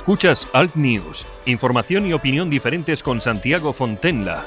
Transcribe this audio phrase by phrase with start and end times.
[0.00, 4.46] Escuchas Alt News, información y opinión diferentes con Santiago Fontenla.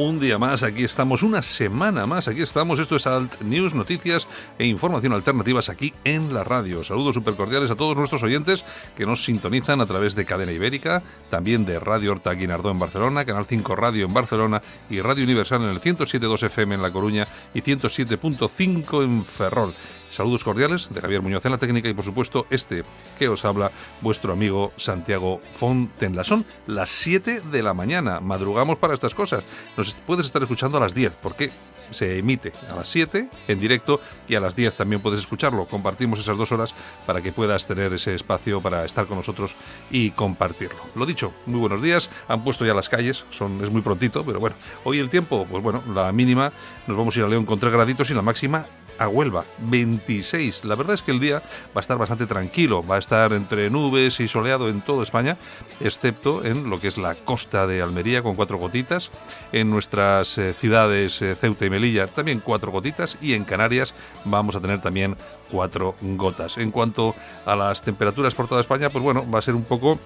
[0.00, 2.78] Un día más, aquí estamos, una semana más, aquí estamos.
[2.78, 6.84] Esto es Alt News, noticias e información alternativas aquí en la radio.
[6.84, 8.64] Saludos súper cordiales a todos nuestros oyentes
[8.96, 13.24] que nos sintonizan a través de Cadena Ibérica, también de Radio Horta Guinardó en Barcelona,
[13.24, 17.26] Canal 5 Radio en Barcelona y Radio Universal en el 107.2 FM en La Coruña
[17.52, 19.74] y 107.5 en Ferrol.
[20.10, 22.84] Saludos cordiales de Javier Muñoz en la técnica y por supuesto este
[23.18, 23.70] que os habla,
[24.00, 26.24] vuestro amigo Santiago Fontenla.
[26.24, 29.44] Son las 7 de la mañana, madrugamos para estas cosas.
[29.76, 31.50] Nos puedes estar escuchando a las 10 porque
[31.90, 35.66] se emite a las 7 en directo y a las 10 también puedes escucharlo.
[35.66, 36.74] Compartimos esas dos horas
[37.06, 39.56] para que puedas tener ese espacio para estar con nosotros
[39.90, 40.78] y compartirlo.
[40.94, 42.10] Lo dicho, muy buenos días.
[42.28, 45.62] Han puesto ya las calles, son, es muy prontito, pero bueno, hoy el tiempo, pues
[45.62, 46.52] bueno, la mínima
[46.86, 48.66] nos vamos a ir a León con 3 graditos y la máxima
[48.98, 50.64] a Huelva, 26.
[50.64, 53.70] La verdad es que el día va a estar bastante tranquilo, va a estar entre
[53.70, 55.36] nubes y soleado en toda España,
[55.80, 59.10] excepto en lo que es la costa de Almería con cuatro gotitas,
[59.52, 64.56] en nuestras eh, ciudades eh, Ceuta y Melilla también cuatro gotitas y en Canarias vamos
[64.56, 65.16] a tener también
[65.50, 66.58] cuatro gotas.
[66.58, 67.14] En cuanto
[67.46, 69.98] a las temperaturas por toda España, pues bueno, va a ser un poco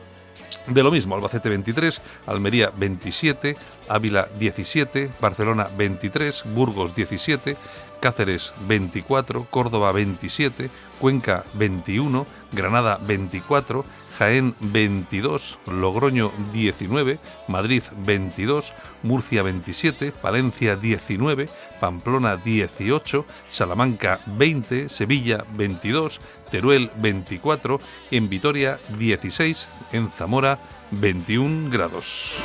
[0.67, 3.57] de lo mismo, Albacete 23, Almería 27,
[3.89, 7.57] Ávila 17, Barcelona 23, Burgos 17,
[8.03, 13.85] Cáceres 24, Córdoba 27, Cuenca 21, Granada 24,
[14.19, 18.73] Jaén 22, Logroño 19, Madrid 22,
[19.05, 27.79] Murcia 27, Palencia 19, Pamplona 18, Salamanca 20, Sevilla 22, Teruel 24,
[28.11, 30.59] en Vitoria 16, en Zamora
[30.91, 32.43] 21 grados.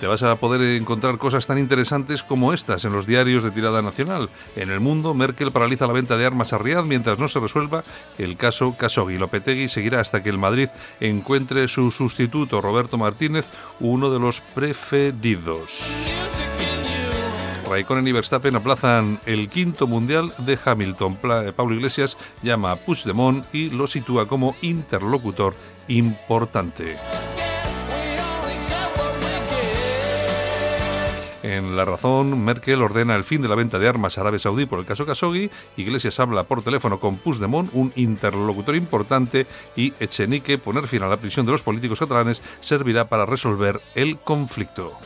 [0.00, 3.82] Te vas a poder encontrar cosas tan interesantes como estas en los diarios de tirada
[3.82, 4.28] nacional.
[4.56, 7.82] En el mundo, Merkel paraliza la venta de armas a Riad mientras no se resuelva
[8.18, 9.18] el caso Khashoggi.
[9.18, 10.68] Lopetegui seguirá hasta que el Madrid
[11.00, 13.46] encuentre su sustituto, Roberto Martínez,
[13.80, 15.84] uno de los preferidos.
[17.68, 21.18] Raikkonen y Verstappen aplazan el quinto mundial de Hamilton.
[21.54, 25.54] Pablo Iglesias llama a Puigdemont y lo sitúa como interlocutor
[25.88, 26.96] importante.
[31.48, 34.66] En La Razón, Merkel ordena el fin de la venta de armas a Arabia Saudí
[34.66, 35.50] por el caso Khashoggi.
[35.78, 41.16] Iglesias habla por teléfono con Puigdemont, un interlocutor importante, y Echenique poner fin a la
[41.16, 44.98] prisión de los políticos catalanes servirá para resolver el conflicto.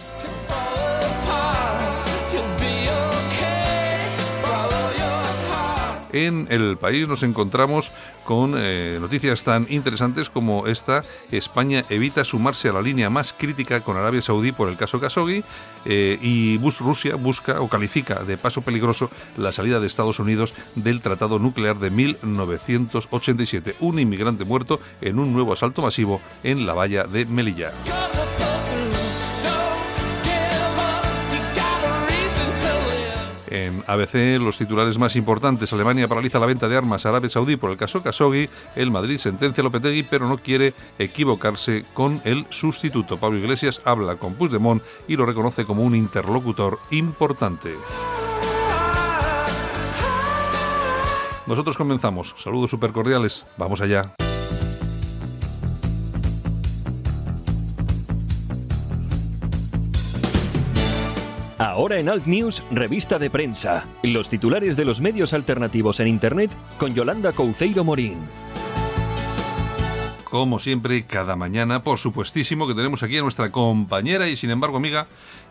[6.13, 7.93] En el país nos encontramos
[8.25, 11.05] con eh, noticias tan interesantes como esta.
[11.31, 15.45] España evita sumarse a la línea más crítica con Arabia Saudí por el caso Khashoggi
[15.85, 21.01] eh, y Rusia busca o califica de paso peligroso la salida de Estados Unidos del
[21.01, 23.77] Tratado Nuclear de 1987.
[23.81, 27.73] Un inmigrante muerto en un nuevo asalto masivo en la valla de Melilla.
[33.53, 35.71] En ABC, los titulares más importantes.
[35.75, 38.49] Alemania paraliza la venta de armas a Arabia Saudí por el caso Khashoggi.
[38.77, 43.19] El Madrid sentencia a Lopetegui, pero no quiere equivocarse con el sustituto.
[43.19, 47.75] Pablo Iglesias habla con Puigdemont y lo reconoce como un interlocutor importante.
[51.47, 52.35] Nosotros comenzamos.
[52.39, 53.45] Saludos super cordiales.
[53.59, 54.15] Vamos allá.
[61.63, 63.85] Ahora en Alt News, revista de prensa.
[64.03, 68.19] Los titulares de los medios alternativos en Internet con Yolanda Couceiro Morín.
[70.25, 74.77] Como siempre, cada mañana, por supuestísimo que tenemos aquí a nuestra compañera y sin embargo
[74.77, 75.07] amiga,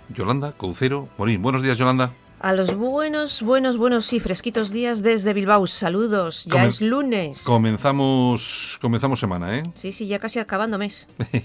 [0.09, 1.41] Yolanda Couceiro Morín.
[1.41, 2.11] Buenos días, Yolanda.
[2.43, 5.67] A los buenos, buenos, buenos y fresquitos días desde Bilbao.
[5.67, 7.43] Saludos, ya es lunes.
[7.43, 9.63] Comenzamos, comenzamos semana, ¿eh?
[9.75, 11.07] Sí, sí, ya casi acabando mes.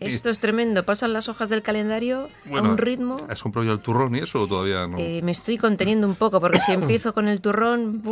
[0.00, 0.84] Esto es tremendo.
[0.84, 3.18] Pasan las hojas del calendario a un ritmo.
[3.28, 4.98] ¿Has comprado ya el turrón y eso o todavía no?
[4.98, 8.02] Eh, me estoy conteniendo un poco porque si empiezo con el turrón,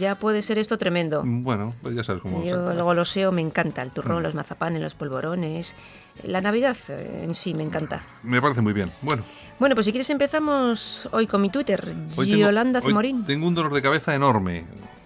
[0.00, 1.22] ya puede ser esto tremendo.
[1.22, 2.42] Bueno, pues ya sabes cómo.
[2.44, 4.22] Yo luego lo sé, me encanta el turrón, mm.
[4.22, 5.76] los mazapanes, los polvorones.
[6.22, 8.00] La Navidad eh, en sí me encanta.
[8.22, 8.90] Me parece muy bien.
[9.02, 9.22] Bueno.
[9.58, 13.24] Bueno, pues si quieres empezamos hoy con mi Twitter, Yolanda Zamorín.
[13.24, 14.64] Tengo un dolor de cabeza enorme.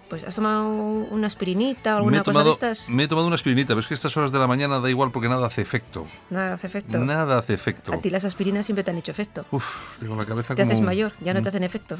[0.09, 2.89] Pues has tomado una aspirinita o alguna cosa de estas.
[2.89, 5.09] Me he tomado una aspirinita, pero es que estas horas de la mañana da igual
[5.09, 6.05] porque nada hace efecto.
[6.29, 6.99] Nada hace efecto.
[6.99, 7.93] Nada hace efecto.
[7.93, 9.43] A ti las aspirinas siempre te han hecho efecto.
[9.49, 9.65] Uf,
[9.99, 11.97] tengo la cabeza Te haces mayor, ya no te hacen efecto.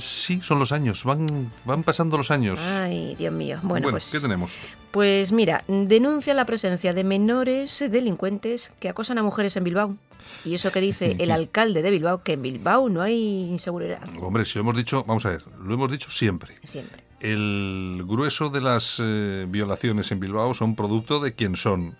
[0.00, 2.58] Sí, son los años, van, van pasando los años.
[2.60, 3.58] Ay, Dios mío.
[3.62, 4.58] Bueno, pues, ¿qué tenemos?
[4.90, 9.96] Pues mira, denuncia la presencia de menores delincuentes que acosan a mujeres en Bilbao.
[10.44, 14.00] Y eso que dice el alcalde de Bilbao, que en Bilbao no hay inseguridad.
[14.20, 16.54] Hombre, si lo hemos dicho, vamos a ver, lo hemos dicho siempre.
[16.62, 17.02] Siempre.
[17.20, 21.96] El grueso de las eh, violaciones en Bilbao son producto de quién son.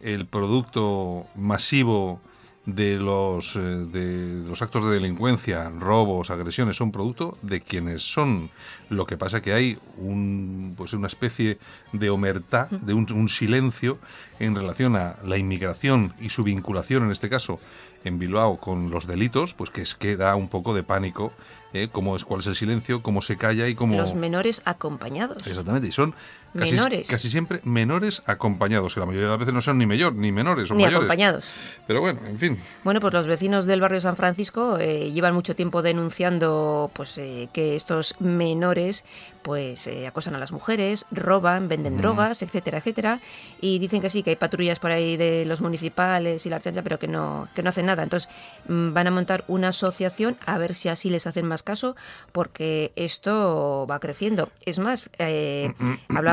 [0.00, 2.20] El producto masivo
[2.66, 8.50] de los, eh, de los actos de delincuencia, robos, agresiones, son producto de quienes son.
[8.88, 11.58] Lo que pasa que hay un, pues una especie
[11.92, 13.98] de omertá, de un, un silencio
[14.38, 17.60] en relación a la inmigración y su vinculación, en este caso,
[18.04, 21.32] en Bilbao con los delitos, pues que es que da un poco de pánico
[21.72, 21.88] ¿eh?
[21.90, 23.96] cómo es, cuál es el silencio, cómo se calla y cómo...
[23.96, 25.46] Los menores acompañados.
[25.46, 26.14] Exactamente, y son
[26.58, 27.08] casi, menores.
[27.08, 30.32] casi siempre menores acompañados, que la mayoría de las veces no son ni mayor, ni
[30.32, 30.96] menores o Ni mayores.
[30.96, 31.44] acompañados.
[31.86, 32.58] Pero bueno, en fin.
[32.84, 37.48] Bueno, pues los vecinos del barrio San Francisco eh, llevan mucho tiempo denunciando pues eh,
[37.52, 39.04] que estos menores
[39.42, 43.20] pues eh, acosan a las mujeres, roban, venden drogas, etcétera, etcétera,
[43.60, 46.82] y dicen que sí, que hay patrullas por ahí de los municipales y la chancha,
[46.82, 48.02] pero que no que no hacen nada.
[48.02, 48.28] Entonces
[48.68, 51.96] mm, van a montar una asociación a ver si así les hacen más caso,
[52.32, 54.50] porque esto va creciendo.
[54.66, 55.72] Es más, eh,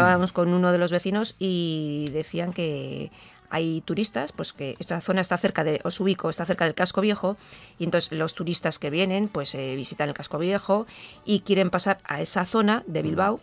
[0.07, 3.11] hablábamos con uno de los vecinos y decían que
[3.49, 7.37] hay turistas, pues que esta zona está cerca de Osubico, está cerca del casco viejo,
[7.79, 10.85] y entonces los turistas que vienen, pues eh, visitan el casco viejo
[11.25, 13.39] y quieren pasar a esa zona de Bilbao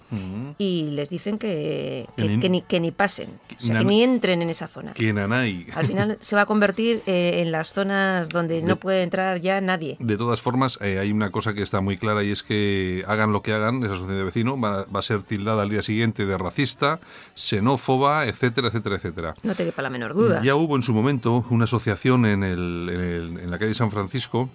[0.59, 3.85] y les dicen que, que, Que ni- que ni, que ni pasen, o sea, que
[3.85, 4.93] ni entren en esa zona.
[5.75, 9.61] Al final se va a convertir eh, en las zonas donde no puede entrar ya
[9.61, 9.97] nadie.
[10.01, 13.33] De todas formas, eh, hay una cosa que está muy clara y es que hagan
[13.33, 16.27] lo que hagan, esa asociación de vecinos va, va a ser tildada al día siguiente
[16.27, 17.01] de racista,
[17.35, 19.35] xenófoba, etcétera, etcétera, etcétera.
[19.43, 20.43] No te quepa la menor duda.
[20.43, 23.91] Ya hubo en su momento una asociación en, el- en el- en la calle San
[23.91, 24.49] Francisco,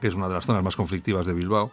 [0.00, 1.70] que es una de las zonas más conflictivas de Bilbao,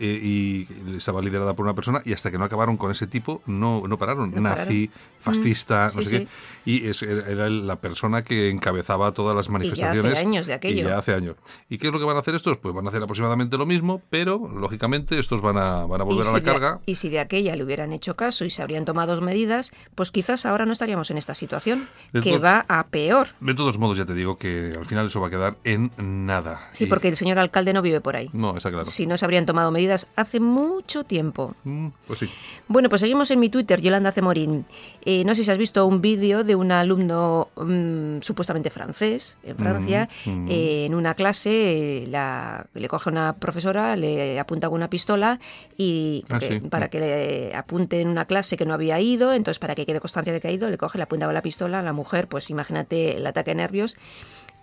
[0.00, 0.66] eh, y
[0.96, 3.98] estaba liderada por una persona, y hasta que no acabaron con ese tipo, no, no
[3.98, 4.30] pararon.
[4.34, 4.90] No Nazi,
[5.20, 6.24] fascista, Mm, no sí, sé sí.
[6.64, 6.70] qué.
[6.70, 10.18] Y es- era la persona que encabezaba todas las manifestaciones.
[10.18, 10.80] años de aquello.
[10.82, 11.36] Y ya hace años.
[11.68, 12.58] ¿Y qué es lo que van a hacer estos?
[12.58, 16.24] Pues van a hacer aproximadamente lo mismo, pero lógicamente estos van a, van a volver
[16.24, 16.80] y a la de- carga.
[16.86, 20.44] y si de aquella le hubieran hecho caso y se habrían tomado medidas, pues quizás
[20.46, 23.28] ahora no estaríamos en esta situación, De que todos- va a peor.
[23.40, 26.68] De todos modos, ya te digo que al final eso va a quedar en nada.
[26.72, 28.28] Sí, Y- porque el señor alcalde no vive por ahí.
[28.32, 28.84] No, está claro.
[28.86, 31.54] Si no se habrían tomado medidas hace mucho tiempo.
[31.64, 32.30] Mm, Pues sí.
[32.68, 34.64] Bueno, pues seguimos en mi Twitter, Yolanda Cemorín.
[35.04, 39.56] Eh, no sé si has visto un vídeo de un alumno mm, supuestamente francés, en
[39.56, 40.46] Francia, Mm, mm.
[40.50, 45.38] eh, en una clase, eh, la, le coge una profesora, le apunta con una pistola
[45.76, 46.60] y Ah, que- sí.
[46.68, 50.00] para que le apunte en una clase que no había ido, entonces para que quede
[50.00, 52.28] constancia de que ha ido, le coge, le apunta con la pistola a la mujer,
[52.28, 53.96] pues imagínate el ataque de nervios.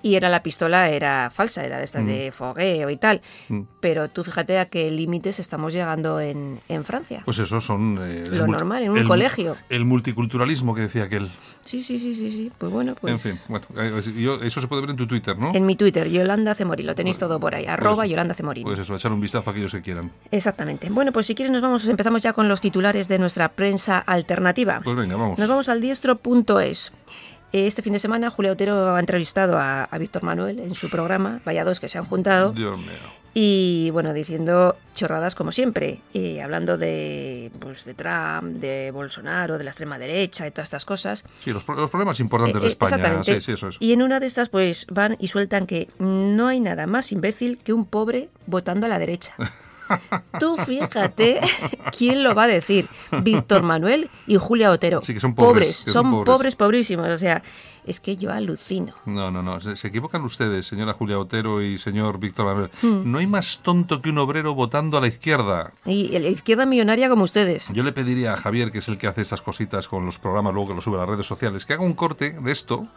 [0.02, 3.22] Y era la pistola, era falsa, era de estas de fogueo y tal.
[3.50, 3.62] Mm.
[3.80, 7.24] Pero tú fíjate a qué límites estamos llegando en, en Francia.
[7.26, 7.98] Pues eso son...
[8.04, 9.56] eh, Lo normal, en un el- colegio.
[9.68, 11.32] El multiculturalismo que decía aquel.
[11.64, 12.52] Sí, sí, sí, sí, sí.
[12.56, 13.14] Pues bueno, pues.
[13.14, 15.52] En fin, bueno, eh, yo- eso se puede ver en tu Twitter, ¿no?
[15.56, 18.64] En mi Twitter, Yolanda Cemorín, lo tenéis todo por ahí, arroba Pues- Yolanda Cemorín.
[18.64, 20.12] Pues eso, echar un vistazo a aquellos que quieran.
[20.30, 20.88] Exactamente.
[20.92, 24.82] Bueno, pues si quieres nos vamos, empezamos ya con los titulares de nuestra prensa alternativa.
[24.84, 25.40] Pues venga, vamos.
[25.40, 26.94] Nos vamos al diestro.es.
[27.58, 31.40] Este fin de semana Julia Otero ha entrevistado a, a Víctor Manuel en su programa,
[31.46, 32.90] vaya dos que se han juntado, Dios mío.
[33.34, 39.64] y bueno, diciendo chorradas como siempre, y hablando de, pues, de Trump, de Bolsonaro, de
[39.64, 41.24] la extrema derecha y todas estas cosas.
[41.46, 42.96] Sí, los, pro- los problemas importantes de Eh, eh, España.
[42.98, 43.36] Exactamente.
[43.36, 43.78] Sí, sí, eso es.
[43.80, 47.58] Y en una de estas, pues van y sueltan que no hay nada más imbécil
[47.64, 49.34] que un pobre votando a la derecha.
[50.40, 51.42] Tú fíjate
[51.98, 52.88] quién lo va a decir.
[53.22, 55.02] Víctor Manuel y Julia Otero.
[55.02, 56.26] Sí, que son pobres, son son pobres.
[56.26, 57.10] pobres, pobrísimos.
[57.10, 57.44] O sea,
[57.86, 58.94] es que yo alucino.
[59.06, 59.60] No, no, no.
[59.62, 62.70] Se, se equivocan ustedes, señora Julia Otero y señor Víctor Manuel.
[62.82, 63.12] Hmm.
[63.12, 65.72] No hay más tonto que un obrero votando a la izquierda.
[65.86, 67.70] Y la izquierda millonaria como ustedes.
[67.74, 70.54] Yo le pediría a Javier, que es el que hace estas cositas con los programas,
[70.54, 72.88] luego que lo sube a las redes sociales, que haga un corte de esto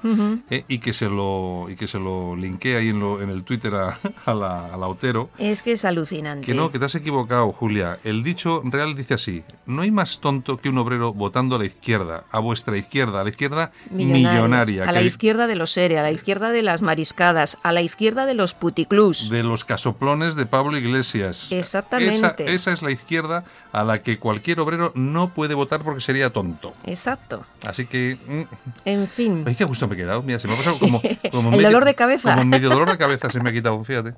[0.50, 3.44] eh, y que se lo y que se lo linkee ahí en, lo- en el
[3.44, 5.30] Twitter a, a la, a la Otero.
[5.38, 6.46] Es que es alucinante.
[6.46, 7.98] Que no, que te has equivocado, Julia.
[8.04, 11.64] El dicho real dice así: No hay más tonto que un obrero votando a la
[11.66, 14.77] izquierda, a vuestra izquierda, a la izquierda millonaria.
[14.86, 18.26] A la izquierda de los SERE, a la izquierda de las mariscadas, a la izquierda
[18.26, 19.30] de los puticlús.
[19.30, 21.50] de los casoplones de Pablo Iglesias.
[21.52, 22.16] Exactamente.
[22.44, 26.30] Esa, esa es la izquierda a la que cualquier obrero no puede votar porque sería
[26.30, 26.72] tonto.
[26.84, 27.44] Exacto.
[27.66, 28.16] Así que.
[28.26, 28.42] mm,
[28.84, 29.44] En fin.
[29.46, 30.22] Ay, qué gusto me he quedado.
[30.22, 31.02] Mira, se me ha pasado como.
[31.30, 32.32] como El dolor de cabeza.
[32.34, 34.14] Como medio dolor de cabeza se me ha quitado, fíjate.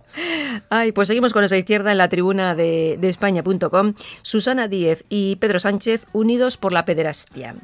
[0.69, 3.95] Ay, pues seguimos con esa izquierda en la tribuna de, de España.com.
[4.23, 7.55] Susana Díez y Pedro Sánchez unidos por la pederastia.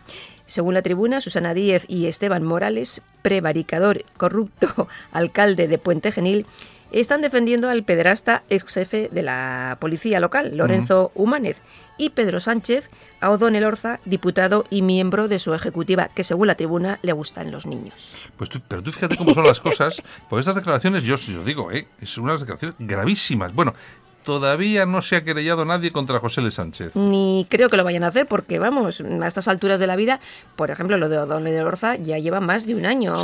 [0.46, 6.46] Según la tribuna, Susana Díez y Esteban Morales, prevaricador, corrupto alcalde de Puente Genil,
[6.92, 11.58] están defendiendo al pederasta ex jefe de la policía local, Lorenzo Humánez,
[11.98, 16.54] y Pedro Sánchez a O'Donnell Orza, diputado y miembro de su ejecutiva, que según la
[16.54, 18.14] tribuna le gustan los niños.
[18.36, 20.02] Pues tú, pero tú fíjate cómo son las cosas.
[20.28, 21.86] Pues estas declaraciones, yo os digo, ¿eh?
[22.00, 23.54] es unas declaraciones gravísimas.
[23.54, 23.74] Bueno,
[24.26, 26.50] todavía no se ha querellado nadie contra José L.
[26.50, 26.96] Sánchez.
[26.96, 30.18] Ni creo que lo vayan a hacer porque, vamos, a estas alturas de la vida,
[30.56, 33.14] por ejemplo, lo de O'Donnell Orza ya lleva más de un año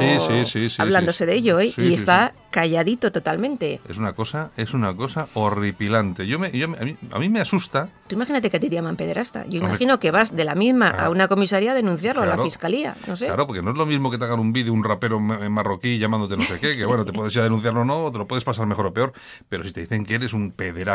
[0.79, 1.73] hablándose de ello ¿eh?
[1.77, 3.81] y está calladito totalmente.
[3.89, 6.25] Es una cosa, es una cosa horripilante.
[6.29, 6.53] Yo me,
[7.11, 7.89] a, mí, me asusta.
[8.07, 9.45] Tú imagínate que te llaman pederasta.
[9.49, 12.95] Yo imagino que vas de la misma a una comisaría a denunciarlo a la fiscalía.
[13.09, 13.27] No sé.
[13.27, 15.99] Claro, porque no es lo mismo que te hagan un vídeo un rapero en marroquí
[15.99, 18.19] llamándote no sé qué, que bueno, te puedes ir a denunciarlo o no, o te
[18.19, 19.13] lo puedes pasar mejor o peor.
[19.49, 20.92] Pero si te dicen que eres un pederasta.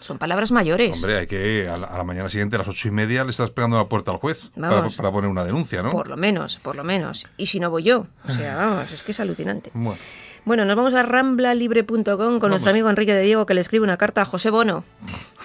[0.00, 0.96] Son palabras mayores.
[0.96, 3.78] Hombre, hay que a la, mañana siguiente, a las ocho y media, le estás pegando
[3.78, 5.90] la puerta al juez para, para, poner una denuncia, ¿no?
[5.90, 7.26] Por lo menos, por lo menos.
[7.36, 8.06] Y si no voy yo.
[8.26, 9.70] O sea, vamos, es que es alucinante.
[9.74, 9.98] Bueno.
[10.44, 13.96] Bueno, nos vamos a ramblalibre.com con nuestro amigo Enrique de Diego que le escribe una
[13.96, 14.84] carta a José Bono.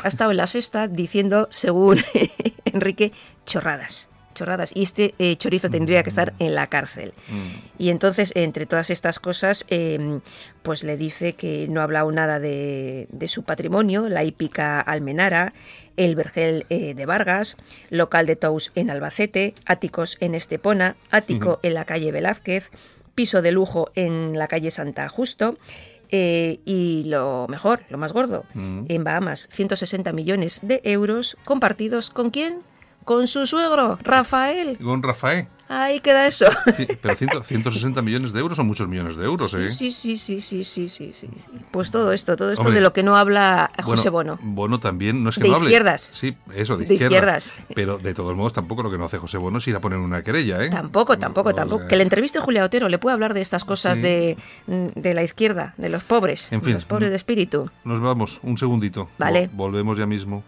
[0.03, 2.03] Ha estado en la sexta diciendo, según
[2.65, 3.11] Enrique,
[3.43, 7.13] chorradas chorradas y este eh, chorizo tendría que estar en la cárcel.
[7.29, 7.81] Mm.
[7.83, 10.21] Y entonces, entre todas estas cosas, em,
[10.61, 15.53] pues le dice que no ha hablado nada de, su patrimonio, la hípica Almenara,
[15.97, 17.57] el Vergel eh, de Vargas,
[17.89, 22.71] local de Tous en Albacete, áticos en Estepona, ático en la calle Velázquez,
[23.15, 25.55] piso de lujo en la calle Santa Justo.
[26.13, 28.83] Eh, y lo mejor, lo más gordo, mm.
[28.89, 32.59] en Bahamas, 160 millones de euros compartidos con quién?
[33.03, 34.77] Con su suegro, Rafael.
[34.77, 35.47] Con Rafael.
[35.73, 36.47] Ahí queda eso.
[37.01, 39.69] pero 160 millones de euros son muchos millones de euros, ¿eh?
[39.69, 41.29] Sí, sí, sí, sí, sí, sí, sí.
[41.71, 44.37] Pues todo esto, todo esto de lo que no habla José Bono.
[44.41, 45.69] Bono también, no es que de no hable.
[45.69, 46.09] izquierdas.
[46.11, 47.55] Sí, eso, de, izquierdas.
[47.73, 49.99] Pero de todos modos, tampoco lo que no hace José Bono es ir a poner
[49.99, 50.69] una querella, ¿eh?
[50.69, 51.87] Tampoco, tampoco, tampoco.
[51.87, 54.35] Que le entreviste a Julia Otero, le puede hablar de estas cosas de,
[54.67, 57.69] de, la izquierda, de los pobres, en fin, los pobres de espíritu.
[57.85, 59.07] Nos vamos, un segundito.
[59.17, 59.49] Vale.
[59.53, 60.43] Volvemos ya mismo.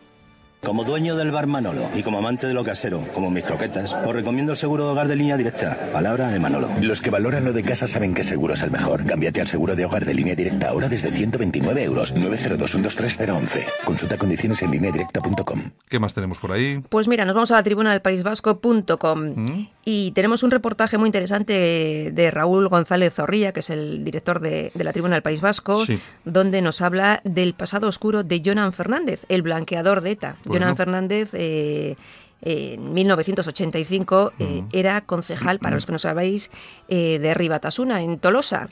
[0.64, 4.14] Como dueño del bar Manolo y como amante de lo casero, como mis croquetas, os
[4.14, 5.90] recomiendo el seguro de hogar de línea directa.
[5.92, 6.70] Palabra de Manolo.
[6.82, 9.06] Los que valoran lo de casa saben que seguro es el mejor.
[9.06, 12.14] Cámbiate al seguro de hogar de línea directa ahora desde 129 euros.
[12.14, 12.78] 902
[13.84, 15.60] Consulta condiciones en directa.com.
[15.90, 16.82] ¿Qué más tenemos por ahí?
[16.88, 19.68] Pues mira, nos vamos a la tribuna del País Vasco.com ¿Mm?
[19.84, 24.72] y tenemos un reportaje muy interesante de Raúl González Zorrilla, que es el director de,
[24.76, 25.84] la tribuna del País Vasco,
[26.24, 30.38] donde nos habla del pasado oscuro de Jonan Fernández, el blanqueador de ETA.
[30.54, 31.96] Jonan Fernández eh,
[32.42, 36.52] en 1985 eh, era concejal, para los que no sabéis,
[36.90, 38.70] eh, de Ribatasuna, en Tolosa.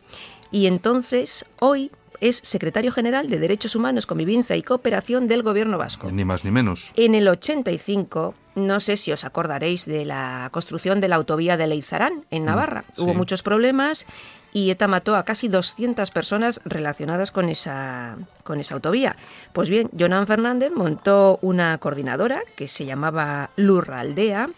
[0.52, 6.12] Y entonces, hoy es secretario general de Derechos Humanos, Convivencia y Cooperación del Gobierno Vasco.
[6.12, 6.92] Ni más ni menos.
[6.96, 11.68] En el 85, no sé si os acordaréis de la construcción de la autovía de
[11.68, 12.84] Leizarán, en mm, Navarra.
[12.98, 14.06] Hubo muchos problemas
[14.54, 19.16] y ETA mató a casi 200 personas relacionadas con esa, con esa autovía.
[19.54, 24.50] Pues bien, Jonan Fernández montó una coordinadora que se llamaba Lurra Aldea,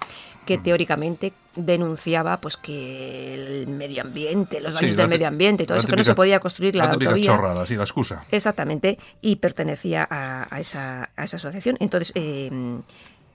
[0.46, 0.64] que mm.
[0.64, 5.88] teóricamente denunciaba pues que el medio ambiente, los daños del medio ambiente y todo eso,
[5.88, 7.26] que no se podía construir la, la autovía.
[7.26, 8.26] chorrada, sí, la excusa.
[8.32, 11.78] Exactamente, y pertenecía a, esa, a esa asociación.
[11.80, 12.50] Entonces, eh,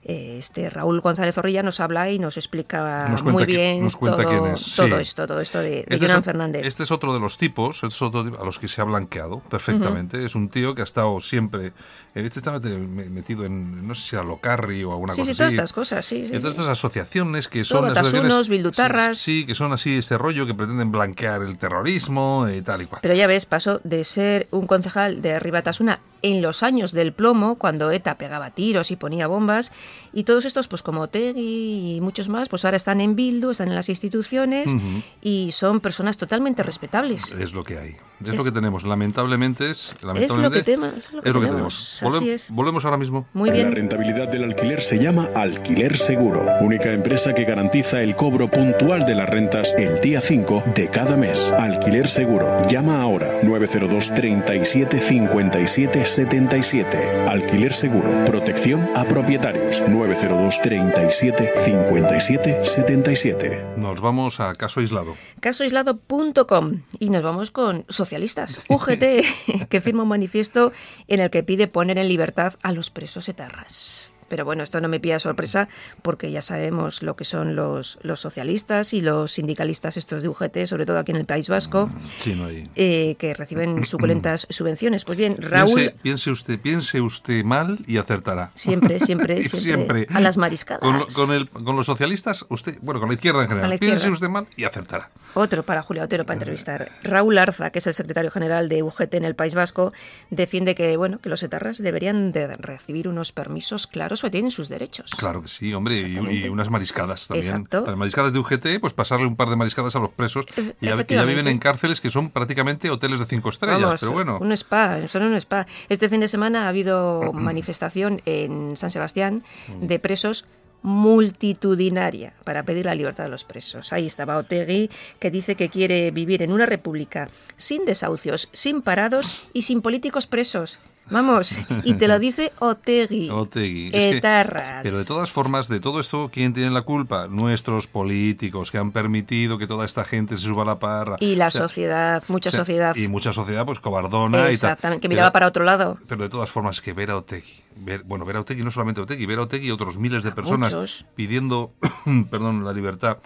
[0.03, 5.59] este Raúl González Zorrilla nos habla y nos explica muy bien todo, esto, todo esto
[5.59, 6.65] de, de este Fernández.
[6.65, 10.25] Este es otro de los tipos, es otro a los que se ha blanqueado perfectamente.
[10.25, 11.73] Es un tío que ha estado siempre, eh,
[12.15, 15.37] este estaba metido en, no sé si era Locarri o alguna cosa sí, así.
[15.37, 16.23] todas estas cosas, sí.
[16.25, 17.85] Y todas estas asociaciones que son...
[17.85, 19.17] asociaciones, bildutarras...
[19.17, 23.01] Sí, que son así este rollo, que pretenden blanquear el terrorismo y tal y cual.
[23.01, 27.55] Pero ya ves, pasó de ser un concejal de Ribatasuna en los años del plomo,
[27.55, 29.71] cuando ETA pegaba tiros y ponía bombas,
[30.11, 33.69] y todos estos, pues como Tegui y muchos más, pues ahora están en Bildu, están
[33.69, 34.75] en las instituciones
[35.21, 37.31] y son personas totalmente respetables.
[37.39, 38.83] Es lo que hay, es, lo que tenemos.
[38.83, 40.97] Lamentablemente es, lamentablemente, es lo que, tenemos.
[40.97, 42.03] es lo que, tenemos.
[42.03, 42.51] Así es.
[42.51, 43.27] Volvemos ahora mismo.
[43.33, 43.69] Muy bien.
[43.69, 49.05] La rentabilidad del alquiler se llama Alquiler Seguro, única empresa que garantiza el cobro puntual
[49.05, 51.51] de las rentas el día 5 de cada mes.
[51.51, 52.67] Alquiler Seguro.
[52.67, 57.27] Llama ahora 902 37 57 77.
[57.27, 58.25] Alquiler Seguro.
[58.25, 59.78] Protección a propietarios.
[59.87, 63.65] 902 37 57 77.
[63.77, 65.15] Nos vamos a caso aislado.
[65.39, 68.61] Casoaislado.com y nos vamos con socialistas.
[68.69, 70.71] UGT que firma un manifiesto
[71.07, 74.11] en el que pide poner en libertad a los presos etarras.
[74.29, 75.67] Pero bueno, esto no me pilla sorpresa
[76.01, 80.65] porque ya sabemos lo que son los, los socialistas y los sindicalistas estos de UGT,
[80.65, 82.69] sobre todo aquí en el País Vasco, Mm, Sí, no hay.
[82.75, 85.03] eh, que reciben suculentas subvenciones.
[85.05, 85.75] Pues bien, Raúl...
[85.75, 88.51] Piense, piense usted, piense usted mal y acertará.
[88.55, 90.81] Siempre, siempre, siempre, A las mariscadas.
[90.81, 94.09] Con, lo- con el- con los socialistas, usted, bueno, con la izquierda en general, piense
[94.09, 95.09] usted mal y acertará.
[95.33, 96.91] Otro para Julia Otero para entrevistar.
[97.03, 99.91] Raúl Arza, que es el secretario general de UGT en el País Vasco,
[100.29, 104.69] defiende que bueno que los etarras deberían de recibir unos permisos claros porque tienen sus
[104.69, 105.11] derechos.
[105.11, 107.45] Claro que sí, hombre, y, unas mariscadas también.
[107.45, 107.83] Exacto.
[107.85, 110.45] Las mariscadas de UGT, pues pasarle un par de mariscadas a los presos.
[110.81, 113.99] Y ya, que ya viven en cárceles que son prácticamente hoteles de cinco estrellas, Vamos,
[113.99, 114.37] pero bueno.
[114.39, 115.67] un spa, son un spa.
[115.89, 119.87] Este fin de semana ha habido manifestación en San Sebastián Mm.
[119.87, 120.45] de presos
[120.81, 123.91] multitudinaria para pedir la libertad de los presos.
[123.91, 129.43] Ahí estaba Otegui, que dice que quiere vivir en una república sin desahucios, sin parados
[129.53, 130.79] y sin políticos presos.
[131.11, 133.29] Vamos, y te lo dice Otegui.
[133.29, 133.87] Otegui.
[133.87, 134.81] Es que- Etarras.
[134.83, 137.27] pero de todas formas, de todo esto, ¿quién tiene la culpa?
[137.27, 141.15] Nuestros políticos que han permitido que toda esta gente se suba a la parra.
[141.19, 142.95] Y la O sea, sociedad, mucha o sea, sociedad.
[142.95, 145.15] Y mucha sociedad, pues cobardona y Exactamente, que tal.
[145.15, 145.97] miraba Pero- para otro lado.
[146.07, 149.01] Pero de todas formas, que ver a Otegui, ver- bueno, ver a Otegui, no solamente
[149.01, 151.05] a Otegui, ver a Otegui y otros miles de personas muchos.
[151.15, 151.71] pidiendo,
[152.29, 153.17] perdón, la libertad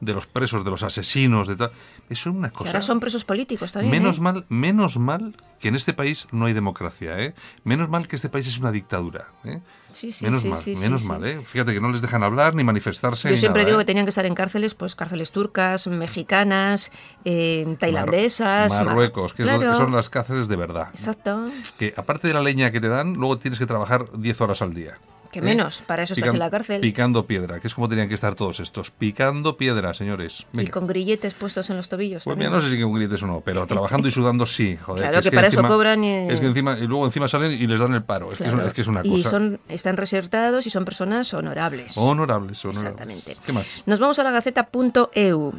[0.00, 1.70] de los presos, de los asesinos, de tal.
[2.08, 2.70] Eso es una Que cosa.
[2.70, 3.90] ahora son presos políticos también.
[3.90, 4.20] menos ¿eh?
[4.20, 7.34] mal, menos mal que en este país no hay democracia, ¿eh?
[7.64, 9.60] Menos mal que este país es una dictadura, ¿eh?
[9.90, 11.40] Sí, sí, menos sí, mal, menos mal, ¿eh?
[11.44, 13.28] Fíjate que no les dejan hablar ni manifestarse.
[13.28, 13.82] Yo ni siempre nada, digo ¿eh?
[13.82, 16.92] que tenían que estar en cárceles, pues cárceles turcas, mexicanas,
[17.24, 18.72] eh, tailandesas.
[18.72, 19.74] Mar- Marruecos, que, Claro.
[19.74, 20.88] son las cárceles de verdad.
[20.92, 21.46] Exacto.
[21.78, 24.74] Que aparte de la leña que te dan, luego tienes que trabajar 10 horas al
[24.74, 24.98] día.
[25.32, 25.42] Que ¿eh?
[25.42, 26.80] menos, para eso estás en la cárcel.
[26.80, 28.90] Picando piedra, que es como tenían que estar todos estos.
[28.90, 30.46] Picando piedra, señores.
[30.54, 32.24] Y con grilletes puestos en los tobillos.
[32.24, 35.02] Pues mira, no sé si con grites o no, pero trabajando y sudando sí, joder.
[35.02, 37.78] Claro, que para eso cobran y- Es que encima, y luego encima salen y les
[37.80, 38.32] dan el paro.
[38.32, 38.68] Es, que, es una, Claro.
[38.68, 39.30] es que es una Y cosa.
[39.30, 41.96] son, están resertados y son personas honorables.
[41.98, 42.82] Honorables, honorables.
[42.84, 43.36] Exactamente.
[43.44, 43.82] ¿Qué más?
[43.86, 45.52] Nos vamos a la gaceta.eu.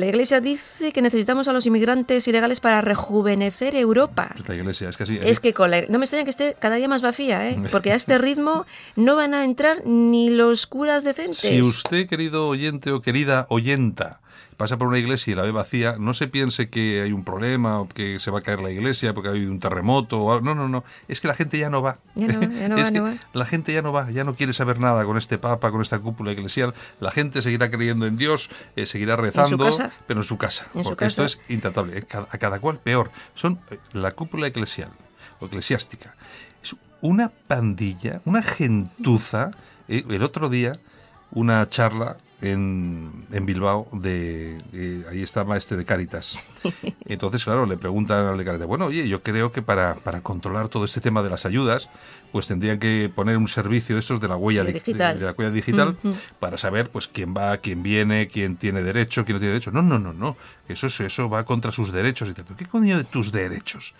[0.00, 4.34] La Iglesia dice que necesitamos a los inmigrantes ilegales para rejuvenecer Europa.
[4.48, 5.18] La iglesia, es que así.
[5.22, 7.58] Es que con la- no me extraña que esté cada día más vacía, ¿eh?
[7.70, 8.64] porque a este ritmo
[8.96, 11.38] no van a entrar ni los curas decentes.
[11.38, 14.20] Si usted, querido oyente o querida oyenta,
[14.60, 17.80] pasa por una iglesia y la ve vacía, no se piense que hay un problema
[17.80, 20.20] o que se va a caer la iglesia porque ha habido un terremoto.
[20.20, 20.44] O algo.
[20.44, 20.84] No, no, no.
[21.08, 21.96] Es que la gente ya no va.
[22.14, 23.14] Ya no va, ya no es va, que no va.
[23.32, 25.98] la gente ya no va, ya no quiere saber nada con este papa, con esta
[25.98, 26.74] cúpula eclesial.
[27.00, 29.70] La gente seguirá creyendo en Dios, eh, seguirá rezando,
[30.06, 30.66] pero en su casa.
[30.74, 31.96] En su porque esto es intratable.
[31.98, 33.10] Eh, cada- a cada cual peor.
[33.34, 34.90] Son eh, la cúpula eclesial
[35.40, 36.14] o eclesiástica.
[36.62, 39.52] Es una pandilla, una gentuza.
[39.88, 40.72] Eh, el otro día,
[41.32, 46.36] una charla en, en Bilbao de eh, ahí estaba este de Cáritas.
[47.06, 50.68] Entonces, claro, le preguntan al de Cáritas, bueno, oye, yo creo que para, para controlar
[50.68, 51.88] todo este tema de las ayudas,
[52.32, 55.18] pues tendrían que poner un servicio de esos de la huella digital.
[55.18, 55.96] de la huella digital
[56.38, 59.70] para saber pues quién va, quién viene, quién tiene derecho, quién no tiene derecho.
[59.72, 60.36] No, no, no, no.
[60.68, 62.44] Eso es- eso va contra sus derechos y tal.
[62.44, 63.94] ¿Pero qué coño de tus derechos?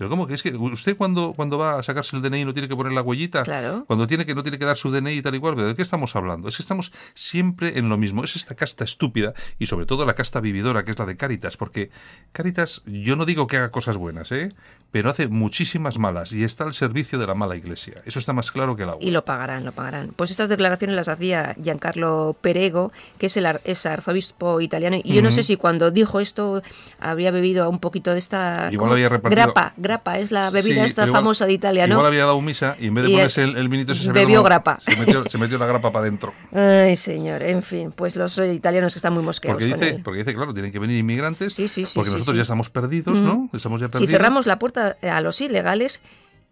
[0.00, 2.68] Pero cómo que es que usted cuando, cuando va a sacarse el DNI no tiene
[2.68, 3.84] que poner la huellita, Claro.
[3.86, 5.82] cuando tiene que no tiene que dar su DNI y tal igual, pero ¿de qué
[5.82, 6.48] estamos hablando?
[6.48, 8.24] Es que estamos siempre en lo mismo.
[8.24, 11.58] Es esta casta estúpida y sobre todo la casta vividora que es la de Cáritas,
[11.58, 11.90] porque
[12.32, 14.54] Cáritas yo no digo que haga cosas buenas, ¿eh?
[14.90, 17.94] pero hace muchísimas malas y está al servicio de la mala iglesia.
[18.06, 19.04] Eso está más claro que el agua.
[19.04, 20.12] Y lo pagarán, lo pagarán.
[20.16, 24.96] Pues estas declaraciones las hacía Giancarlo Perego, que es el ar- es arzobispo italiano.
[25.04, 26.62] Y yo no sé si cuando dijo esto
[26.98, 28.68] había bebido un poquito de esta...
[28.72, 31.94] Igual había repartido- Grapa, grapa, es la bebida Sí, esta igual- famosa de Italia, ¿no?
[31.94, 34.12] Igual había dado misa y en vez de Y ponerse el- el, el vinito se
[34.12, 34.78] bebió grapa.
[34.86, 36.32] Se metió, se metió la grapa para adentro.
[36.52, 39.96] Ay, señor, en fin, pues los eh, italianos que están muy mosqueados Porque con dice,
[39.96, 40.02] él.
[40.02, 43.20] porque dice, claro, tienen que venir inmigrantes, Sí, sí, sí, porque nosotros ya estamos perdidos,
[43.22, 43.48] ¿no?
[43.52, 44.10] Estamos ya Si perdidos.
[44.12, 46.00] cerramos la puerta a los ilegales,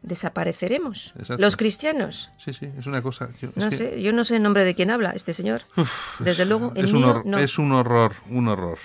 [0.03, 1.13] desapareceremos.
[1.19, 1.41] Exacto.
[1.43, 2.31] Los cristianos.
[2.39, 3.29] Sí, sí, es una cosa.
[3.41, 5.63] yo- es No que- sé, yo no sé en nombre de quién habla este señor.
[6.21, 7.39] Desde luego, el es, un mío, hor- no.
[7.39, 8.79] es un horror, un horror.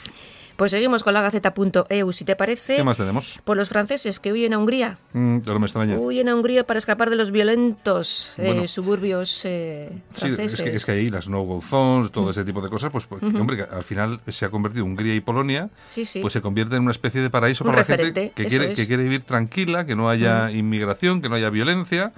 [0.56, 2.76] Pues seguimos con la Gaceta.eu, si te parece.
[2.76, 3.40] ¿Qué más tenemos?
[3.44, 5.00] Por los franceses que huyen a Hungría.
[5.14, 5.98] Mm, no me extraña.
[5.98, 8.68] Huyen a Hungría para escapar de los violentos eh, Bueno.
[8.68, 10.54] suburbios eh, Sí, franceses.
[10.60, 13.20] es que, es que ahí las no-go zones, todo ese tipo de cosas, pues, pues,
[13.22, 16.20] que, hombre, que al final se ha convertido Hungría y Polonia, Sí, sí.
[16.20, 18.72] pues se convierte en una especie de paraíso Un para la gente que quiere, es.
[18.72, 18.76] Mm.
[18.76, 22.14] que quiere vivir tranquila, que no haya inmigración, que no haya violencia.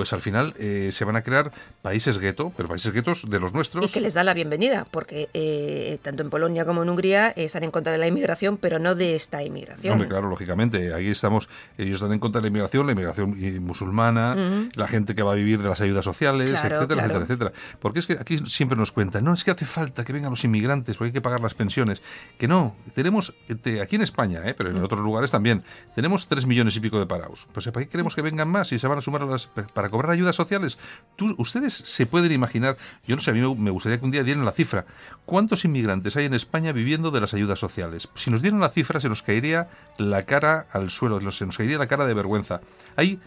[0.00, 3.50] Pues al final eh, se van a crear países gueto, pero países guetos de los
[3.50, 3.92] y nuestros.
[3.92, 7.64] que les da la bienvenida, porque eh, tanto en Polonia como en Hungría eh, están
[7.64, 9.92] en contra de la inmigración, pero no de esta inmigración.
[9.92, 10.94] Hombre, claro, lógicamente.
[10.94, 15.14] Ahí estamos, ellos están en contra de la inmigración, la inmigración eh, musulmana, la gente
[15.14, 17.24] que va a vivir de las ayudas sociales, Claro, etcétera, claro.
[17.24, 17.76] etcétera, etcétera.
[17.78, 20.42] Porque es que aquí siempre nos cuentan, no, es que hace falta que vengan los
[20.44, 22.00] inmigrantes porque hay que pagar las pensiones.
[22.38, 25.62] Que no, tenemos, te- aquí en España, eh, pero en otros lugares también,
[25.94, 27.46] tenemos tres millones y pico de parados.
[27.52, 29.89] Pues ¿para qué queremos que vengan más y se van a sumar a las, para
[29.90, 30.78] cobrar ayudas sociales.
[31.16, 32.76] Tú, ustedes se pueden imaginar,
[33.06, 34.86] yo no sé, a mí me gustaría que un día dieran la cifra.
[35.26, 38.08] ¿Cuántos inmigrantes hay en España viviendo de las ayudas sociales?
[38.14, 41.78] Si nos dieran la cifra, se nos caería la cara al suelo, se nos caería
[41.78, 42.60] la cara de vergüenza.
[42.96, 43.20] Hay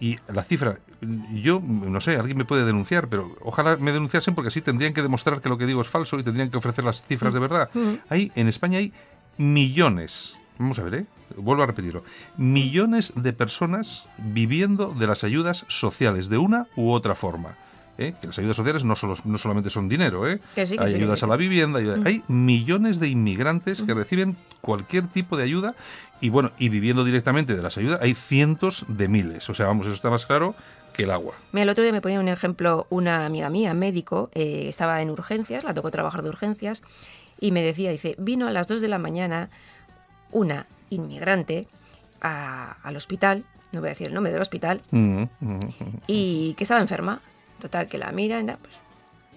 [0.00, 0.78] y la cifra,
[1.32, 5.02] yo no sé, alguien me puede denunciar, pero ojalá me denunciasen porque así tendrían que
[5.02, 7.70] demostrar que lo que digo es falso y tendrían que ofrecer las cifras de verdad.
[7.74, 7.94] Mm.
[8.08, 8.92] Hay, en España hay
[9.38, 11.06] millones, vamos a ver, ¿eh?
[11.38, 12.02] Vuelvo a repetirlo,
[12.36, 17.56] millones de personas viviendo de las ayudas sociales de una u otra forma.
[17.98, 18.14] ¿eh?
[18.20, 20.40] Que las ayudas sociales no, solo, no solamente son dinero, ¿eh?
[20.54, 24.36] Sí, hay sí, ayudas sí, a la vivienda, ayuda- hay millones de inmigrantes que reciben
[24.60, 25.74] cualquier tipo de ayuda
[26.20, 29.48] y bueno, y viviendo directamente de las ayudas hay cientos de miles.
[29.50, 30.54] O sea, vamos, eso está más claro
[30.92, 31.34] que el agua.
[31.52, 35.10] Mira, el otro día me ponía un ejemplo una amiga mía, médico, eh, estaba en
[35.10, 36.82] urgencias, la tocó trabajar de urgencias,
[37.40, 39.48] y me decía, dice, vino a las 2 de la mañana
[40.32, 41.66] una inmigrante
[42.20, 45.60] a- al hospital, no voy a decir el nombre del hospital, Mm, mm, mm.
[46.06, 47.20] y que estaba enferma.
[47.60, 48.74] Total, que la mira, pues,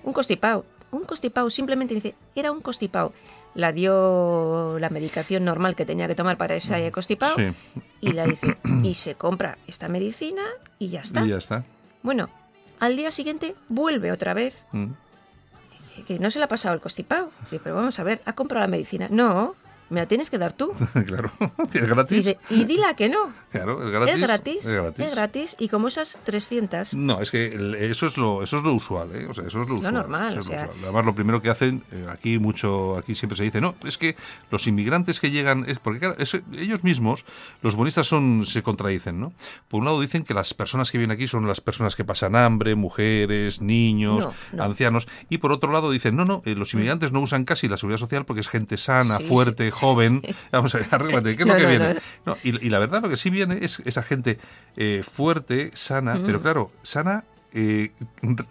[0.04, 3.14] un constipado, un constipado, simplemente me dice, era un constipado.
[3.56, 7.52] La dio la medicación normal que tenía que tomar para ese constipado Sí,
[8.00, 10.44] y la dice, y se compra esta medicina
[10.80, 11.26] y ya está.
[11.26, 11.64] y ya está.
[12.04, 12.30] Bueno,
[12.80, 14.92] al día siguiente vuelve otra vez, Mm.
[16.08, 17.30] que no se le ha pasado el constipado.
[17.50, 19.08] Pero vamos a ver, ¿ha comprado la medicina?
[19.12, 19.56] No,
[19.92, 20.74] me la tienes que dar tú.
[21.06, 21.32] claro,
[21.74, 22.36] es Y, gratis.
[22.50, 23.32] y dila que no.
[23.52, 24.16] Claro, es gratis.
[24.16, 25.06] es gratis, Es gratis.
[25.06, 28.64] es gratis, y como esas 300, No, es que el- eso es lo eso es
[28.64, 29.28] lo usual, ¿eh?
[29.30, 29.94] O sea, eso es lo usual.
[29.94, 30.70] normal, o lo usual.
[30.84, 34.16] Además, lo primero que hacen eh, aquí mucho aquí siempre se dice, no, es que
[34.50, 37.26] los inmigrantes que llegan es porque claro, es- ellos mismos
[37.62, 39.34] los bonistas son se contradicen, ¿no?
[39.68, 42.36] Por un lado dicen que las personas que vienen aquí son las personas que pasan
[42.36, 44.64] hambre, mujeres, niños, No, no.
[44.64, 47.78] ancianos, y por otro lado dicen, no, no, eh, los inmigrantes no usan casi la
[47.78, 50.22] seguridad social porque es gente sana, Sí, fuerte, joven.
[50.52, 51.94] Vamos a ver, arréglate, ¿qué es No, lo que no, viene?
[51.94, 52.00] no.
[52.34, 54.38] No, y, y la verdad lo que sí viene es esa gente
[54.78, 56.26] eh, fuerte, sana, Mm.
[56.26, 57.92] pero claro, sana eh,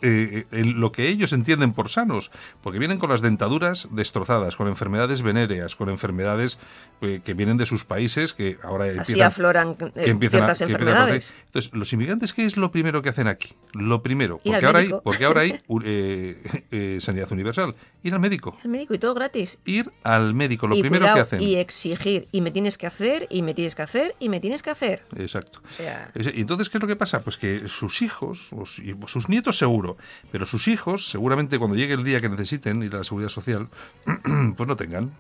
[0.03, 2.31] eh, en lo que ellos entienden por sanos,
[2.63, 6.59] porque vienen con las dentaduras destrozadas, con enfermedades venéreas, con enfermedades
[7.01, 10.55] eh, que vienen de sus países, que ahora así empiezan, afloran eh, que empiezan a-
[10.55, 11.37] ciertas que empiezan a enfermedades.
[11.47, 13.55] Entonces, los inmigrantes, ¿qué es lo primero que hacen aquí?
[13.73, 18.21] Lo primero, porque al ahora, hay, porque ahora hay eh, eh, sanidad universal, ir al
[18.21, 18.57] médico.
[18.65, 19.59] El médico y todo gratis.
[19.65, 21.41] Ir al médico, lo y primero cuidado, que hacen.
[21.43, 24.63] y exigir, y me tienes que hacer, y me tienes que hacer, y me tienes
[24.63, 25.05] que hacer.
[25.17, 25.61] Exacto.
[25.65, 27.21] O sea, entonces, ¿qué es lo que pasa?
[27.23, 28.51] Pues que sus hijos,
[28.91, 29.97] y sus nietos seguro,
[30.31, 33.69] pero sus hijos, seguramente cuando llegue el día que necesiten ir a la seguridad social,
[34.57, 35.13] pues no tengan.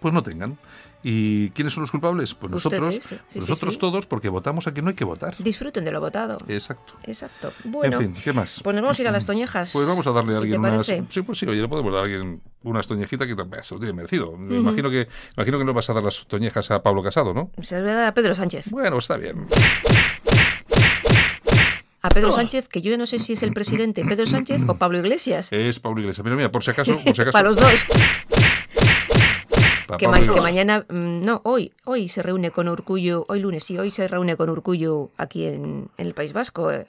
[0.00, 0.58] Pues no tengan.
[1.06, 2.34] ¿Y quiénes son los culpables?
[2.34, 3.80] Pues nosotros, sí, sí, nosotros sí.
[3.80, 5.36] todos, porque votamos a que no hay que votar.
[5.38, 6.38] disfruten de lo votado.
[6.48, 6.94] Exacto.
[7.04, 7.52] Exacto.
[7.64, 8.60] Bueno, en fin, ¿qué más?
[8.64, 9.70] pues nos vamos a ir a las toñejas.
[9.74, 10.86] Pues vamos a darle a alguien unas.
[10.86, 13.80] Sí, pues sí, oye, le podemos dar a alguien unas toñejitas que también se lo
[13.80, 14.34] tiene merecido.
[14.38, 15.06] Me imagino, que,
[15.36, 17.50] imagino que no vas a dar las toñejas a Pablo Casado, ¿no?
[17.60, 18.70] Se las voy a dar a Pedro Sánchez.
[18.70, 19.46] Bueno, está bien.
[22.04, 24.98] A Pedro Sánchez, que yo no sé si es el presidente Pedro Sánchez o Pablo
[24.98, 25.48] Iglesias.
[25.50, 26.22] Es Pablo Iglesias.
[26.22, 27.32] Pero mira, por si acaso, por si acaso.
[27.32, 27.86] Para los dos.
[29.98, 33.90] Que, ma- mañana, mm, no, hoy, hoy se reúne con Urcullo, hoy lunes, sí, hoy
[33.90, 36.86] se reúne con Urcullo aquí en, en el País Vasco, eh,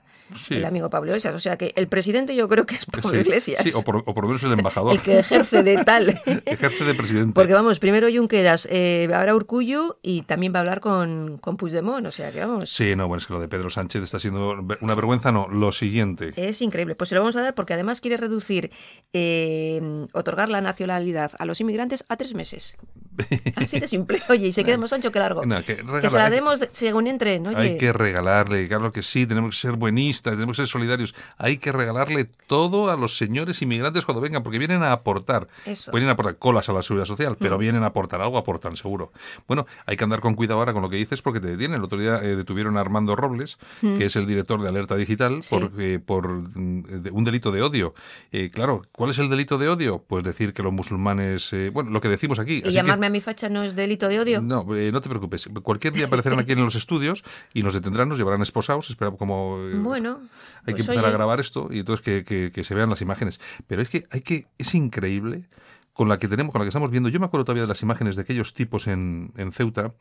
[0.47, 0.55] Sí.
[0.55, 1.35] el amigo Pablo Iglesias.
[1.35, 3.61] O sea que el presidente yo creo que es Pablo Sí, Iglesias.
[3.63, 4.93] sí, o, por, o por lo menos el embajador.
[4.93, 6.19] el que ejerce de tal.
[6.45, 7.33] Ejerce de presidente.
[7.33, 12.05] Porque vamos, primero Junqueras, eh, ahora Urcullo y también va a hablar con, con Puigdemont,
[12.07, 12.69] o sea que vamos.
[12.71, 15.71] Sí, no, bueno, es que lo de Pedro Sánchez está siendo una vergüenza, no, lo
[15.71, 16.33] siguiente.
[16.35, 16.95] Es increíble.
[16.95, 18.71] Pues se lo vamos a dar porque además quiere reducir,
[19.13, 22.77] eh, otorgar la nacionalidad a los inmigrantes a tres meses.
[23.55, 24.21] Así de simple.
[24.29, 25.45] Oye, y se queda más ancho que largo.
[25.45, 25.75] No, que
[26.09, 27.47] se la demos de- según entren.
[27.47, 29.75] Oye, Hay que regalarle, claro que sí, tenemos que ser
[30.21, 31.15] tenemos que ser solidarios.
[31.37, 35.47] Hay que regalarle todo a los señores inmigrantes cuando vengan, porque vienen a aportar.
[35.65, 35.91] Eso.
[35.91, 39.11] Vienen a aportar colas a la seguridad social, pero vienen a aportar algo, aportan seguro.
[39.47, 41.77] Bueno, hay que andar con cuidado ahora con lo que dices porque te detienen.
[41.79, 45.41] El otro día eh, detuvieron a Armando Robles, que es el director de Alerta Digital,
[45.43, 45.55] Sí.
[45.55, 47.93] por, eh, por mm, un delito de odio.
[48.31, 50.03] Eh, claro, ¿cuál es el delito de odio?
[50.07, 52.55] Pues decir que los musulmanes, eh, bueno, lo que decimos aquí.
[52.57, 54.41] y que- llamarme a mi facha no es delito de odio.
[54.41, 55.49] no, eh, no te preocupes.
[55.63, 57.23] Cualquier día aparecerán aquí en los estudios
[57.53, 58.89] y nos detendrán, nos llevarán esposados.
[58.89, 59.75] Espera, como eh,
[60.13, 60.29] Bueno,
[60.65, 63.01] hay que pues empezar a grabar esto y entonces que, que- que se vean las
[63.01, 63.39] imágenes.
[63.67, 65.49] Pero es que hay que es increíble
[65.93, 67.07] con la que tenemos, con la que estamos viendo.
[67.07, 69.93] Yo me acuerdo todavía de las imágenes de aquellos tipos en, en Ceuta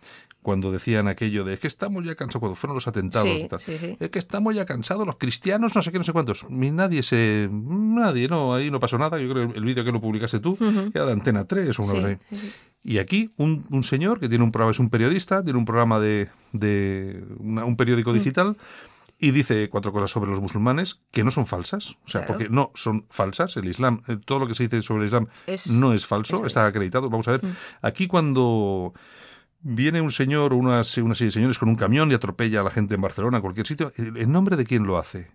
[0.42, 3.28] cuando decían aquello de "Es que estamos ya cansados cuando fueron los atentados.
[3.28, 3.60] Sí, y tal.
[3.60, 3.96] sí, sí.
[4.00, 6.50] Es que estamos ya cansados los cristianos, no sé qué, no sé cuántos.
[6.50, 9.20] Ni nadie se, nadie, no, ahí no pasó nada.
[9.20, 10.90] Yo creo que el vídeo que lo publicaste tú Ujú.
[10.92, 12.16] era de Antena 3 o una cosa así.
[12.30, 12.52] sí, sí.
[12.86, 16.00] Y aquí un, un señor que tiene un programa, es un periodista, tiene un programa
[16.00, 18.14] de, de una- un periódico Mm.
[18.14, 18.56] digital
[19.18, 21.92] y dice cuatro cosas sobre los musulmanes que no son falsas.
[22.05, 22.27] O sea, Claro.
[22.35, 23.57] porque no son falsas.
[23.57, 26.44] El Islam, eh, todo lo que se dice sobre el Islam Es- no es falso,
[26.46, 26.68] está es.
[26.70, 27.09] acreditado.
[27.11, 27.50] Vamos a ver, Mm.
[27.83, 28.92] aquí cuando
[29.66, 32.62] Viene un señor o unas, una serie de señores con un camión y atropella a
[32.64, 33.92] la gente en Barcelona, en cualquier sitio.
[33.96, 35.31] ¿En nombre de quién lo hace?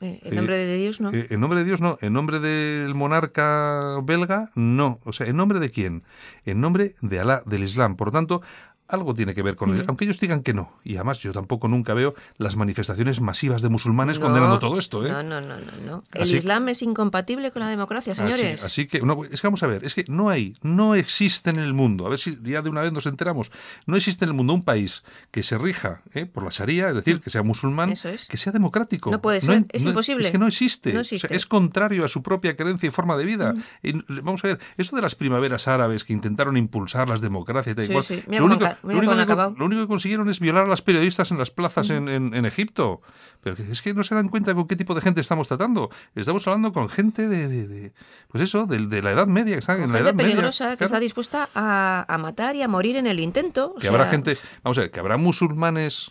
[0.00, 1.12] Eh, en nombre de Dios, ¿no?
[1.12, 1.98] Eh, en nombre de Dios, no.
[2.00, 5.00] En nombre del monarca belga, no.
[5.04, 6.02] O sea, ¿en nombre de quién?
[6.46, 7.96] En nombre de Alá, del Islam.
[7.96, 8.40] Por lo tanto,
[8.86, 10.72] algo tiene que ver con él, aunque ellos digan que no.
[10.84, 15.04] Y además yo tampoco nunca veo las manifestaciones masivas de musulmanes condenando todo esto.
[15.06, 15.10] ¿eh?
[15.10, 16.04] No, no, no, no.
[16.12, 18.62] El Islam es incompatible con la democracia, señores.
[18.62, 21.72] Así, que, es que vamos a ver, es que no hay, no existe en el
[21.72, 23.50] mundo, a ver si ya de una vez nos enteramos,
[23.86, 26.26] no existe en el mundo un país que se rija ¿eh?
[26.26, 27.94] por la Sharia, es decir, que sea musulmán,
[28.28, 29.10] que sea democrático.
[29.10, 30.26] No puede ser, es imposible.
[30.26, 30.94] Es que no existe.
[31.30, 33.54] es contrario a su propia creencia y forma de vida.
[33.82, 34.22] Mm.
[34.22, 38.38] vamos a ver, esto de las primaveras árabes que intentaron impulsar las democracias y tal,
[38.38, 42.08] lo único, lo único, que, consiguieron es violar a las periodistas en las plazas en,
[42.08, 43.00] en, Egipto.
[43.40, 45.90] Pero es que no se dan cuenta con qué tipo de gente estamos tratando.
[46.14, 47.92] Estamos hablando con gente de,
[48.28, 52.16] pues eso, de, la Edad Media, que en la edad peligrosa que está dispuesta a,
[52.18, 53.74] matar y a morir en el intento.
[53.80, 56.10] Que habrá gente, vamos a ver, que habrá musulmanes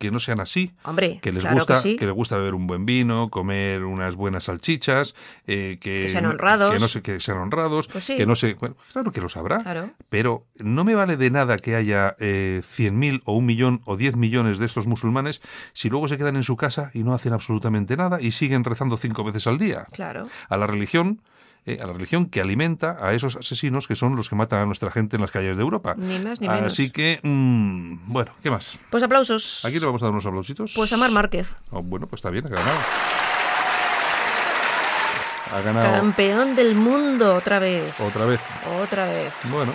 [0.00, 0.72] que no sean así.
[0.82, 5.14] Hombre, que les gusta, que, les gusta beber un buen vino, comer unas buenas salchichas,
[5.46, 9.12] eh, que, sean honrados, que no sé, que sean honrados, pues que no sé, claro
[9.12, 13.44] que lo sabrá, pero no me vale de nada que haya eh, 100.000 o un
[13.44, 15.42] millón o 10 millones de estos musulmanes
[15.74, 18.96] si luego se quedan en su casa y no hacen absolutamente nada y siguen rezando
[18.96, 19.86] cinco veces al día.
[19.92, 20.28] Claro.
[20.48, 21.20] A la religión
[21.66, 24.66] eh, a la religión que alimenta a esos asesinos que son los que matan a
[24.66, 25.94] nuestra gente en las calles de Europa.
[25.96, 26.72] Ni más ni menos.
[26.72, 28.78] Así que, mm, bueno, ¿qué más?
[28.90, 29.64] Pues aplausos.
[29.64, 30.72] Aquí le vamos a dar unos aplausitos.
[30.74, 31.54] Pues a Mar Márquez.
[31.70, 32.78] Oh, bueno, pues está bien, ha ganado.
[35.52, 36.00] Ha ganado.
[36.00, 37.98] Campeón del mundo otra vez.
[38.00, 38.40] Otra vez.
[38.80, 39.32] Otra vez.
[39.50, 39.72] Bueno.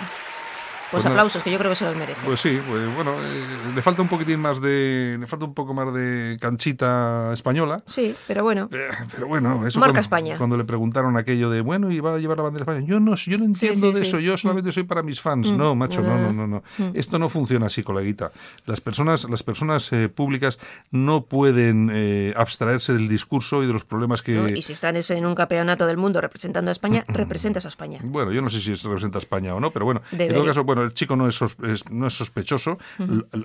[0.96, 2.20] Pues, pues aplausos, que yo creo que se los merece.
[2.24, 5.16] Pues sí, pues bueno, eh, le falta un poquitín más de.
[5.18, 7.76] Le falta un poco más de canchita española.
[7.84, 8.70] Sí, pero bueno.
[8.72, 9.78] Eh, pero bueno, eso.
[9.78, 10.38] Marca cuando, España.
[10.38, 12.86] Cuando le preguntaron aquello de, bueno, iba a llevar la bandera española.
[12.86, 15.52] Yo no, yo no entiendo de eso, yo solamente soy para mis fans.
[15.52, 15.56] Mm.
[15.56, 16.46] No, macho, no, no, no.
[16.46, 16.62] no.
[16.78, 16.92] Mm.
[16.94, 18.32] Esto no funciona así, coleguita.
[18.64, 20.58] Las personas, las personas eh, públicas
[20.90, 24.54] no pueden abstraerse del discurso y de los problemas que.
[24.56, 28.00] y si están en un campeonato del mundo representando a España, representas a España.
[28.02, 30.00] Bueno, yo no sé si se representa a España o no, pero bueno.
[30.12, 31.40] En todo caso, bueno, el chico no es
[31.90, 32.78] no es sospechoso.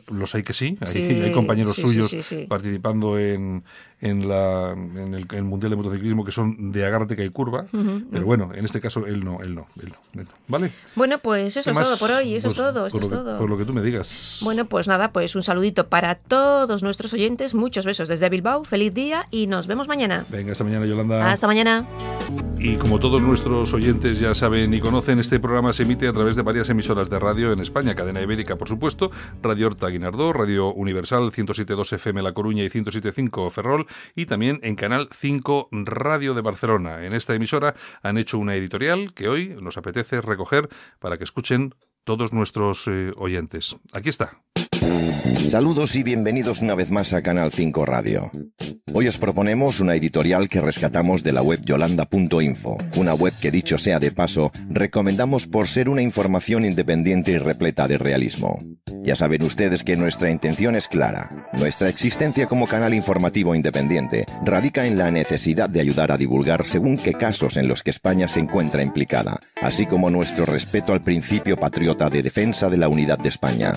[0.07, 0.77] Los hay que sí.
[0.81, 2.15] Hay, compañeros suyos
[2.47, 3.63] participando en,
[4.01, 7.65] en, la, en, el, Mundial de Motociclismo que son de agárrate y curva.
[7.71, 10.23] Pero bueno, en este caso él no, él no, él no.
[10.47, 10.71] ¿Vale?
[10.95, 12.35] Bueno, pues eso es todo por hoy.
[12.35, 12.87] Eso es pues todo.
[12.87, 13.39] Eso es todo.
[13.39, 14.39] por lo que tú me digas.
[14.41, 17.53] Bueno, pues nada, pues un saludito para todos nuestros oyentes.
[17.53, 18.63] Muchos besos desde Bilbao.
[18.63, 20.25] Feliz día y nos vemos mañana.
[20.29, 21.31] Venga, hasta mañana, Yolanda.
[21.31, 21.87] Hasta mañana.
[22.59, 26.35] Y como todos nuestros oyentes ya saben y conocen, este programa se emite a través
[26.35, 30.73] de varias emisoras de radio en España, cadena ibérica, por supuesto, Radio Horta Guinardó, Radio
[30.73, 36.41] Universal 107.2 FM La Coruña y 107.5 Ferrol, y también en Canal 5 Radio de
[36.41, 37.05] Barcelona.
[37.05, 40.67] En esta emisora han hecho una editorial que hoy nos apetece recoger
[40.99, 43.75] para que escuchen todos nuestros eh, oyentes.
[43.93, 44.41] Aquí está.
[45.51, 48.31] Saludos y bienvenidos una vez más a Canal 5 Radio.
[48.93, 53.77] Hoy os proponemos una editorial que rescatamos de la web yolanda.info, una web que dicho
[53.77, 58.59] sea de paso, recomendamos por ser una información independiente y repleta de realismo.
[59.03, 61.29] Ya saben ustedes que nuestra intención es clara.
[61.53, 66.97] Nuestra existencia como canal informativo independiente radica en la necesidad de ayudar a divulgar según
[66.97, 71.55] qué casos en los que España se encuentra implicada, así como nuestro respeto al principio
[71.55, 73.73] patriota de defensa de la unidad de España.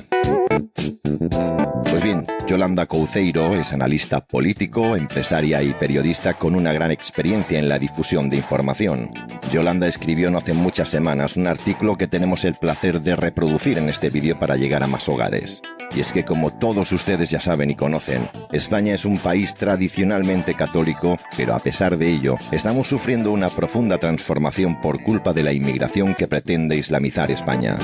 [1.90, 7.68] Pues bien, Yolanda Couceiro es analista político, empresaria y periodista con una gran experiencia en
[7.68, 9.10] la difusión de información.
[9.52, 13.88] Yolanda escribió no hace muchas semanas un artículo que tenemos el placer de reproducir en
[13.88, 15.62] este vídeo para llegar a más hogares.
[15.94, 20.54] Y es que como todos ustedes ya saben y conocen, España es un país tradicionalmente
[20.54, 25.52] católico, pero a pesar de ello, estamos sufriendo una profunda transformación por culpa de la
[25.52, 27.76] inmigración que pretende islamizar España.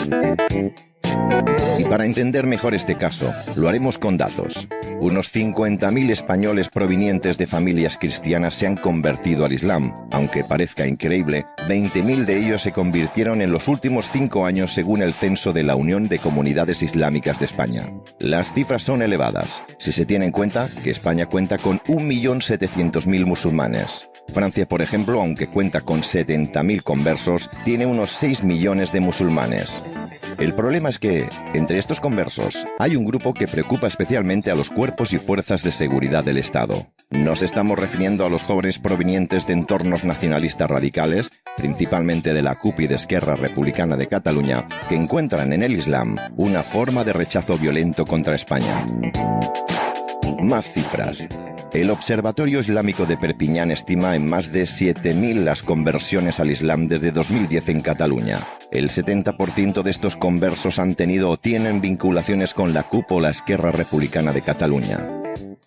[1.78, 4.68] Y para entender mejor este caso, lo haremos con datos.
[5.00, 9.94] Unos 50.000 españoles provenientes de familias cristianas se han convertido al Islam.
[10.10, 15.14] Aunque parezca increíble, 20.000 de ellos se convirtieron en los últimos cinco años según el
[15.14, 17.90] censo de la Unión de Comunidades Islámicas de España.
[18.18, 24.10] Las cifras son elevadas, si se tiene en cuenta que España cuenta con 1.700.000 musulmanes.
[24.28, 29.82] Francia, por ejemplo, aunque cuenta con 70.000 conversos, tiene unos 6 millones de musulmanes.
[30.38, 34.70] El problema es que, entre estos conversos, hay un grupo que preocupa especialmente a los
[34.70, 36.86] cuerpos y fuerzas de seguridad del Estado.
[37.10, 42.80] Nos estamos refiriendo a los jóvenes provenientes de entornos nacionalistas radicales, principalmente de la CUP
[42.80, 47.58] y de Esquerra Republicana de Cataluña, que encuentran en el Islam una forma de rechazo
[47.58, 48.86] violento contra España.
[50.42, 51.28] Más cifras.
[51.72, 57.12] El Observatorio Islámico de Perpiñán estima en más de 7.000 las conversiones al Islam desde
[57.12, 58.38] 2010 en Cataluña.
[58.72, 63.30] El 70% de estos conversos han tenido o tienen vinculaciones con la CUP o la
[63.30, 64.98] Esquerra Republicana de Cataluña.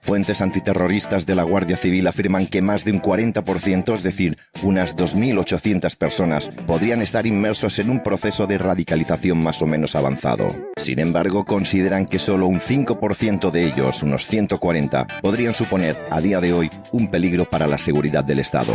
[0.03, 4.97] Fuentes antiterroristas de la Guardia Civil afirman que más de un 40%, es decir, unas
[4.97, 10.49] 2.800 personas, podrían estar inmersos en un proceso de radicalización más o menos avanzado.
[10.75, 16.41] Sin embargo, consideran que solo un 5% de ellos, unos 140, podrían suponer a día
[16.41, 18.73] de hoy un peligro para la seguridad del Estado.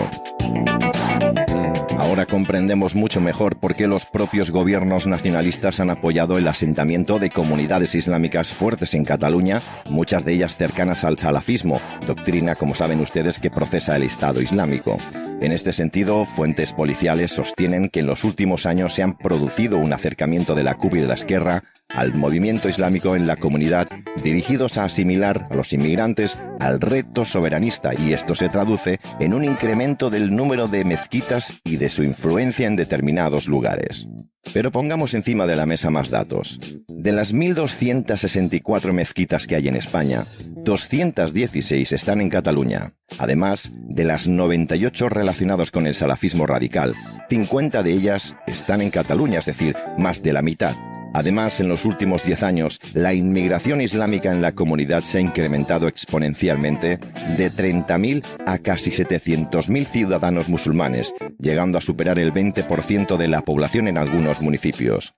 [2.09, 7.29] Ahora comprendemos mucho mejor por qué los propios gobiernos nacionalistas han apoyado el asentamiento de
[7.29, 13.39] comunidades islámicas fuertes en Cataluña, muchas de ellas cercanas al salafismo, doctrina, como saben ustedes,
[13.39, 14.97] que procesa el Estado Islámico.
[15.43, 19.93] En este sentido, fuentes policiales sostienen que en los últimos años se han producido un
[19.93, 21.63] acercamiento de la CUP y de la Esquerra
[21.99, 23.89] al movimiento islámico en la comunidad
[24.23, 29.43] dirigidos a asimilar a los inmigrantes al reto soberanista y esto se traduce en un
[29.43, 34.07] incremento del número de mezquitas y de su influencia en determinados lugares.
[34.55, 36.61] Pero pongamos encima de la mesa más datos.
[36.87, 40.25] De las 1.264 mezquitas que hay en España,
[40.65, 42.95] 216 están en Cataluña.
[43.19, 46.95] Además, de las 98 relacionadas con el salafismo radical,
[47.29, 50.77] 50 de ellas están en Cataluña, es decir, más de la mitad.
[51.15, 55.89] Además, en los últimos 10 años, la inmigración islámica en la comunidad se ha incrementado
[55.89, 56.99] exponencialmente
[57.37, 63.89] de 30.000 a casi 700.000 ciudadanos musulmanes, llegando a superar el 20% de la población
[63.89, 65.15] en algunos municipios.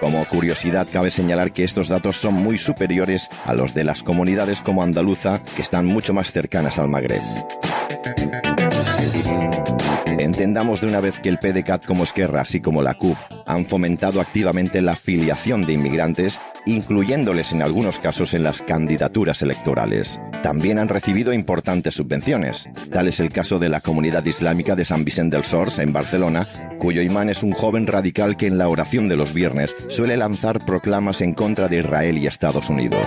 [0.00, 4.60] Como curiosidad, cabe señalar que estos datos son muy superiores a los de las comunidades
[4.60, 7.22] como Andaluza, que están mucho más cercanas al Magreb.
[10.18, 14.20] Entendamos de una vez que el PDCAT como Esquerra, así como la CUP, han fomentado
[14.20, 20.20] activamente la filiación de inmigrantes, incluyéndoles en algunos casos en las candidaturas electorales.
[20.42, 22.68] También han recibido importantes subvenciones.
[22.92, 26.46] Tal es el caso de la comunidad islámica de San Vicente del Sors, en Barcelona,
[26.78, 30.64] cuyo imán es un joven radical que en la oración de los viernes suele lanzar
[30.64, 33.06] proclamas en contra de Israel y Estados Unidos.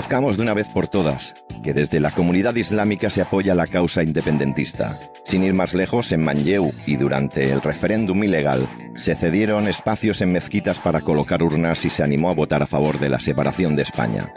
[0.00, 3.66] Y conozcamos de una vez por todas que desde la comunidad islámica se apoya la
[3.66, 4.98] causa independentista.
[5.24, 10.32] Sin ir más lejos, en Manlleu y durante el referéndum ilegal, se cedieron espacios en
[10.32, 13.82] mezquitas para colocar urnas y se animó a votar a favor de la separación de
[13.82, 14.32] España.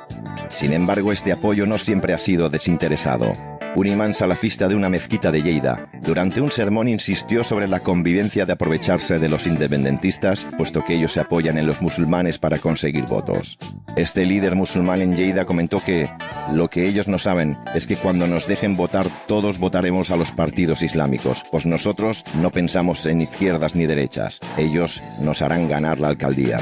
[0.49, 3.31] Sin embargo, este apoyo no siempre ha sido desinteresado
[3.75, 8.45] un imán salafista de una mezquita de Lleida, durante un sermón insistió sobre la convivencia
[8.45, 13.05] de aprovecharse de los independentistas, puesto que ellos se apoyan en los musulmanes para conseguir
[13.05, 13.57] votos.
[13.95, 16.09] Este líder musulmán en Lleida comentó que
[16.53, 20.31] lo que ellos no saben es que cuando nos dejen votar todos votaremos a los
[20.31, 26.09] partidos islámicos, pues nosotros no pensamos en izquierdas ni derechas, ellos nos harán ganar la
[26.09, 26.59] alcaldía.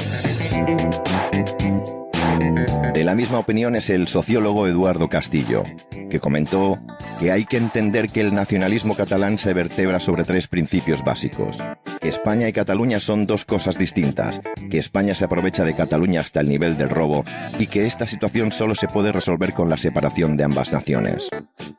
[3.02, 5.64] De la misma opinión es el sociólogo Eduardo Castillo,
[6.08, 6.78] que comentó
[7.18, 11.58] que hay que entender que el nacionalismo catalán se vertebra sobre tres principios básicos.
[12.00, 16.38] Que España y Cataluña son dos cosas distintas, que España se aprovecha de Cataluña hasta
[16.42, 17.24] el nivel del robo
[17.58, 21.28] y que esta situación solo se puede resolver con la separación de ambas naciones.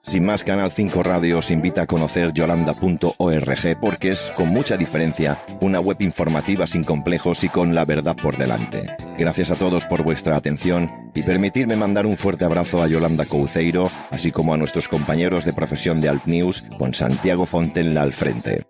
[0.01, 5.37] Sin más, Canal 5 Radio os invita a conocer yolanda.org porque es, con mucha diferencia,
[5.61, 8.93] una web informativa sin complejos y con la verdad por delante.
[9.17, 13.89] Gracias a todos por vuestra atención y permitirme mandar un fuerte abrazo a Yolanda Couceiro,
[14.11, 18.63] así como a nuestros compañeros de profesión de Alt News, con Santiago Fontenla al frente.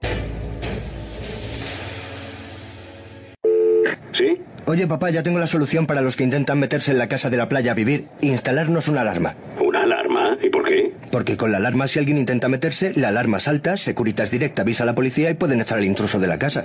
[4.14, 4.42] ¿Sí?
[4.66, 7.38] Oye, papá, ya tengo la solución para los que intentan meterse en la casa de
[7.38, 9.36] la playa a vivir e instalarnos una alarma.
[10.42, 10.94] ¿Y por qué?
[11.12, 14.86] Porque con la alarma, si alguien intenta meterse, la alarma salta, Securitas Direct avisa a
[14.86, 16.64] la policía y pueden echar al intruso de la casa.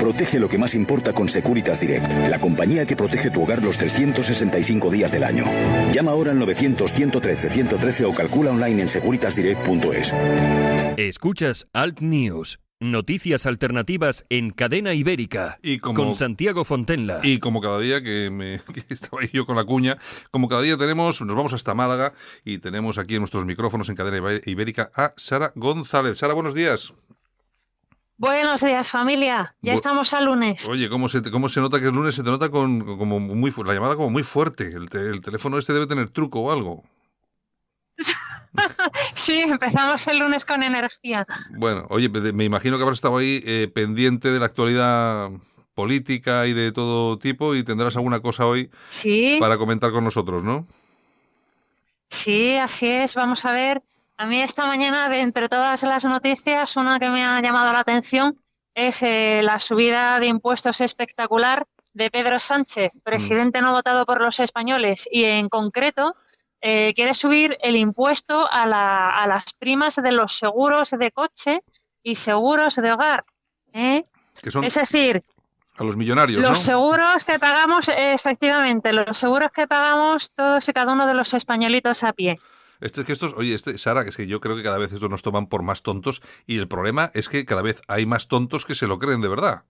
[0.00, 3.78] Protege lo que más importa con Securitas Direct, la compañía que protege tu hogar los
[3.78, 5.44] 365 días del año.
[5.92, 10.12] Llama ahora al 900-113-113 o calcula online en securitasdirect.es.
[10.96, 12.58] Escuchas Alt News.
[12.78, 17.20] Noticias alternativas en cadena ibérica Y como- con Santiago Fontenla.
[17.22, 19.96] Y como cada día que, me, que estaba ahí yo con la cuña,
[20.30, 22.12] como cada día tenemos, nos vamos hasta Málaga
[22.44, 26.18] y tenemos aquí en nuestros micrófonos en cadena ibérica a Sara González.
[26.18, 26.92] Sara, buenos días.
[28.18, 29.54] Buenos días, familia.
[29.62, 30.68] Ya Bu- estamos a lunes.
[30.68, 32.14] Oye, ¿cómo se, cómo se nota que es lunes?
[32.14, 34.68] Se te nota con, con- como muy la llamada como muy fuerte.
[34.68, 36.84] El, te- el teléfono este debe tener truco o algo.
[39.14, 41.26] Sí, empezamos el lunes con energía.
[41.56, 45.30] Bueno, oye, me imagino que habrás estado ahí eh, pendiente de la actualidad
[45.74, 50.42] política y de todo tipo y tendrás alguna cosa hoy Sí, para comentar con nosotros,
[50.42, 50.66] ¿no?
[52.08, 53.14] sí, así es.
[53.14, 53.82] Vamos a ver.
[54.18, 57.80] A mí esta mañana, de entre todas las noticias, una que me ha llamado la
[57.80, 58.38] atención
[58.74, 64.38] es eh, la subida de impuestos espectacular de Pedro Sánchez, presidente no votado por los
[64.40, 66.14] españoles, y en concreto
[66.68, 71.62] eh, quiere subir el impuesto a, la- a las primas de los seguros de coche
[72.02, 73.24] y seguros de hogar.
[73.72, 74.02] ¿eh?
[74.62, 75.22] es decir,
[75.78, 76.42] a los millonarios.
[76.42, 81.34] Los seguros que pagamos, efectivamente, los seguros que pagamos todos y cada uno de los
[81.34, 82.34] españolitos a pie.
[82.80, 85.08] Este, que estos, oye, este, Sara, que es que yo creo que cada vez estos
[85.08, 88.66] nos toman por más tontos y el problema es que cada vez hay más tontos
[88.66, 89.62] que se lo creen de verdad.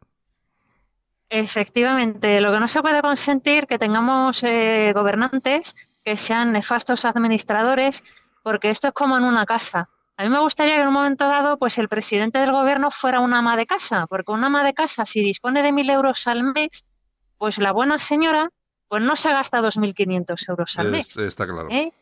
[1.29, 5.75] Efectivamente, lo que no se puede consentir que tengamos eh, gobernantes
[6.07, 8.05] que sean nefastos administradores,
[8.45, 9.89] porque esto es como en una casa.
[10.17, 13.19] A mí me gustaría que en un momento dado, pues el presidente del gobierno fuera
[13.19, 16.45] una ama de casa, porque una ama de casa, si dispone de mil euros al
[16.45, 16.87] mes,
[17.39, 18.51] pues la buena señora,
[18.87, 21.19] pues no se gasta 2.500 euros al mes.
[21.19, 21.69] Está claro.
[21.73, 21.93] ¿eh?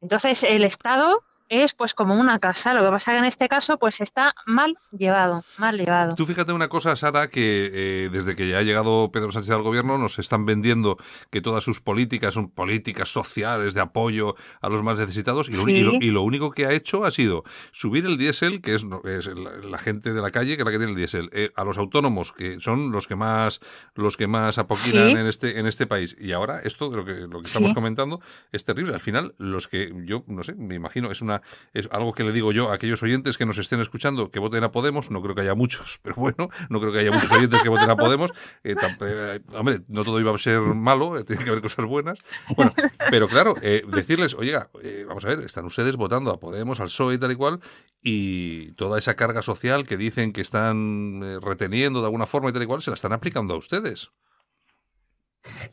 [0.00, 2.74] Entonces, el Estado es pues como una casa.
[2.74, 6.14] Lo que pasa que en este caso pues está mal llevado, mal llevado.
[6.14, 9.62] Tú fíjate una cosa, Sara, que eh, desde que ya ha llegado Pedro Sánchez al
[9.62, 10.98] gobierno nos están vendiendo
[11.30, 16.22] que todas sus políticas son políticas sociales de apoyo a los más necesitados y lo,
[16.22, 20.30] único que ha hecho ha sido subir el diésel, que es, la, gente de la
[20.30, 23.06] calle que es la que tiene el diésel, eh, a los autónomos, que son los
[23.06, 23.60] que más
[23.94, 26.16] los que más apoquinan en este en este país.
[26.18, 28.20] Y ahora esto de lo que, lo que estamos comentando
[28.52, 28.94] es terrible.
[28.94, 31.35] Al final, los que yo no sé, me imagino, es una
[31.72, 34.64] es algo que le digo yo a aquellos oyentes que nos estén escuchando que voten
[34.64, 37.62] a Podemos, no creo que haya muchos, pero bueno, no creo que haya muchos oyentes
[37.62, 38.30] que voten a Podemos.
[38.64, 42.18] Eh, eh, hombre, no todo iba a ser malo, eh, tiene que haber cosas buenas.
[42.56, 42.72] Bueno,
[43.10, 44.70] pero claro, decirles, oiga,
[45.06, 47.60] vamos a ver, están ustedes votando a Podemos, al PSOE y tal y cual,
[48.02, 52.62] y toda esa carga social que dicen que están reteniendo de alguna forma y tal
[52.62, 54.10] y cual, se la están aplicando a ustedes.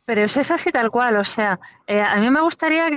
[0.05, 2.89] Pero eso es así tal cual, o sea, a mí me gustaría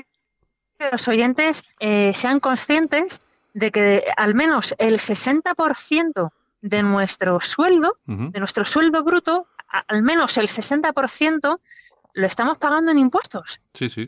[0.78, 3.24] que los oyentes eh, sean conscientes
[3.54, 10.36] de que al menos el 60% de nuestro sueldo, de nuestro sueldo bruto, al menos
[10.38, 11.60] el 60%
[12.14, 13.60] lo estamos pagando en impuestos.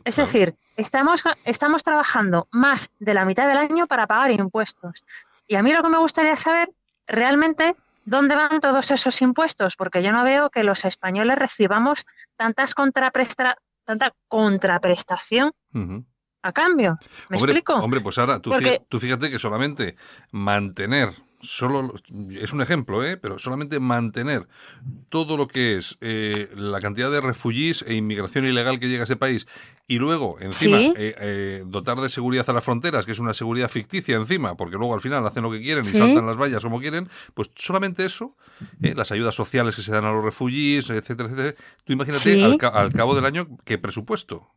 [0.05, 5.05] es decir, estamos, estamos trabajando más de la mitad del año para pagar impuestos.
[5.47, 6.71] Y a mí lo que me gustaría saber
[7.07, 12.07] realmente dónde van todos esos impuestos, porque yo no veo que los españoles recibamos
[12.37, 15.53] tantas contrapresta tanta contraprestación
[16.49, 16.99] a cambio.
[17.29, 17.75] ¿Me explico?
[17.75, 18.53] Hombre, pues ahora tú,
[18.99, 19.97] fíjate, que solamente
[20.33, 21.95] mantener solo
[22.31, 23.17] es un ejemplo, ¿eh?
[23.17, 24.49] pero solamente mantener
[25.09, 29.05] todo lo que es eh, la cantidad de refugiés e inmigración ilegal que llega a
[29.05, 29.47] ese país
[29.87, 33.69] y luego encima eh, eh, dotar de seguridad a las fronteras, que es una seguridad
[33.71, 36.81] ficticia encima, porque luego al final hacen lo que quieren y saltan las vallas como
[36.81, 38.37] quieren, pues solamente eso,
[38.81, 41.55] las ayudas sociales que se dan a los refugiés, etcétera, etcétera.
[41.85, 44.51] Tú imagínate al, al cabo del año qué presupuesto.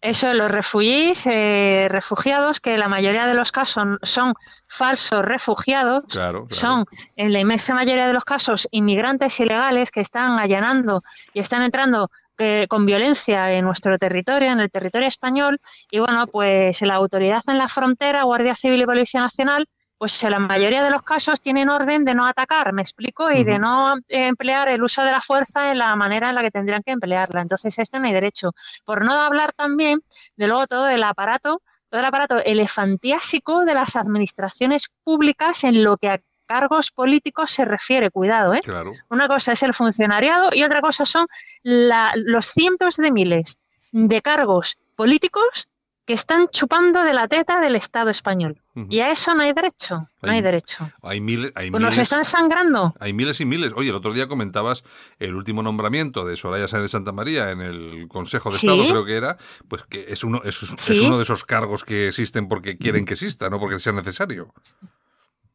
[0.00, 4.34] Eso, los refugiés, eh, refugiados, que la mayoría de los casos son,
[4.66, 6.04] falsos refugiados,
[6.48, 11.02] son en la inmensa mayoría de los casos inmigrantes ilegales que están allanando
[11.34, 15.60] y están entrando eh, con violencia en nuestro territorio, en el territorio español,
[15.90, 19.68] y bueno, pues la autoridad en la frontera, Guardia Civil y Policía Nacional,
[20.02, 23.44] pues en la mayoría de los casos tienen orden de no atacar, me explico, y
[23.44, 26.82] de no emplear el uso de la fuerza en la manera en la que tendrían
[26.82, 27.40] que emplearla.
[27.40, 28.50] Entonces, esto no hay derecho.
[28.84, 30.02] Por no hablar también
[30.34, 35.96] de luego todo el aparato, todo el aparato elefantiásico de las administraciones públicas en lo
[35.96, 38.60] que a cargos políticos se refiere, cuidado, ¿eh?
[39.08, 41.28] Una cosa es el funcionariado y otra cosa son
[41.62, 43.60] los cientos de miles
[43.92, 45.68] de cargos políticos
[46.12, 48.60] que están chupando de la teta del Estado español.
[48.90, 50.86] Y a eso no hay derecho, no hay, derecho.
[51.00, 52.92] Hay, miles, hay pues nos están sangrando.
[53.00, 53.72] Hay miles y miles.
[53.74, 54.84] Oye, el otro día comentabas
[55.18, 59.06] el último nombramiento de Soraya Sáenz de Santa María en el Consejo de Estado, creo
[59.06, 59.38] que era,
[59.68, 60.60] pues que es uno, es,
[61.00, 64.52] uno de esos cargos que existen porque quieren que exista, no porque sea necesario.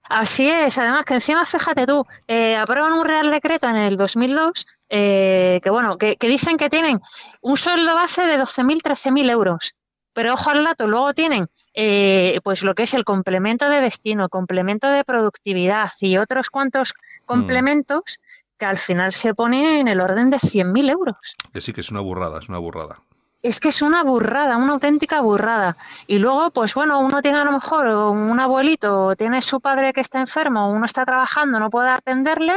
[0.09, 4.65] Así es, además que encima, fíjate tú, eh, aprueban un Real Decreto en el 2002
[4.89, 6.99] eh, que, bueno, que, que, dicen que tienen
[7.41, 9.75] un sueldo base de 12.000, 13.000 euros.
[10.17, 14.29] Pero ojo al dato, luego tienen eh, pues lo que es el complemento de destino,
[14.29, 17.25] complemento de productividad y otros cuantos mm.
[17.27, 18.19] complementos
[18.57, 21.35] que al final se ponen en el orden de 100.000 euros.
[21.53, 22.99] Que sí, que es una burrada, es una burrada.
[23.43, 25.77] Es que es una burrada, una auténtica burrada.
[26.07, 30.01] Y luego, pues bueno, uno tiene a lo mejor un abuelito, tiene su padre que
[30.01, 32.55] está enfermo, uno está trabajando, no puede atenderle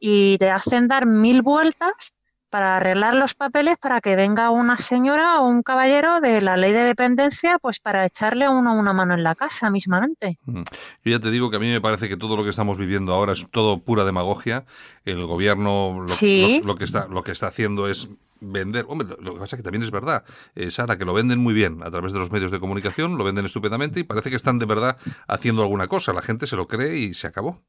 [0.00, 2.14] y te hacen dar mil vueltas
[2.50, 6.72] para arreglar los papeles para que venga una señora o un caballero de la ley
[6.72, 10.38] de dependencia, pues para echarle uno una mano en la casa mismamente.
[10.46, 10.62] Yo
[11.04, 13.32] ya te digo que a mí me parece que todo lo que estamos viviendo ahora
[13.32, 14.64] es todo pura demagogia.
[15.04, 18.08] El gobierno lo, que, está, lo que está haciendo es
[18.40, 18.86] vender.
[18.88, 20.24] Hombre, lo que pasa es que también es verdad,
[20.54, 23.24] eh, Sara, que lo venden muy bien a través de los medios de comunicación, lo
[23.24, 24.96] venden estupendamente y parece que están de verdad
[25.26, 26.12] haciendo alguna cosa.
[26.12, 27.62] La gente se lo cree y se acabó.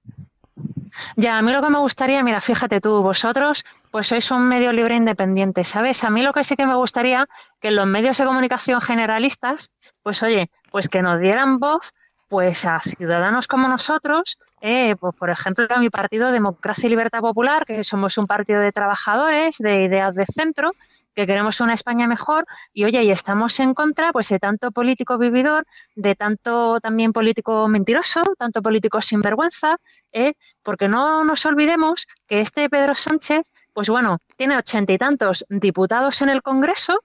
[1.15, 4.71] Ya, a mí lo que me gustaría, mira, fíjate tú, vosotros pues sois un medio
[4.71, 6.03] libre independiente, ¿sabes?
[6.03, 7.27] A mí lo que sí que me gustaría
[7.59, 9.73] que los medios de comunicación generalistas,
[10.03, 11.93] pues oye, pues que nos dieran voz
[12.29, 17.21] pues a ciudadanos como nosotros, eh, pues por ejemplo a mi partido Democracia y Libertad
[17.21, 20.73] Popular, que somos un partido de trabajadores, de ideas de centro,
[21.15, 25.17] que queremos una España mejor y oye, y estamos en contra pues de tanto político
[25.17, 25.65] vividor,
[25.95, 29.77] de tanto también político mentiroso, tanto político sinvergüenza,
[30.13, 35.45] eh, porque no nos olvidemos que este Pedro Sánchez, pues bueno, tiene ochenta y tantos
[35.49, 37.01] diputados en el Congreso,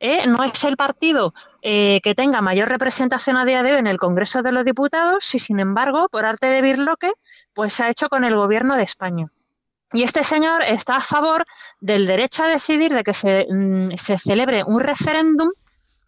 [0.00, 0.26] ¿eh?
[0.26, 3.98] no es el partido eh, que tenga mayor representación a día de hoy en el
[3.98, 7.12] Congreso de los Diputados y, sin embargo, por arte de birloque,
[7.54, 9.28] pues se ha hecho con el Gobierno de España.
[9.92, 11.44] Y este señor está a favor
[11.80, 15.50] del derecho a decidir de que se, mm, se celebre un referéndum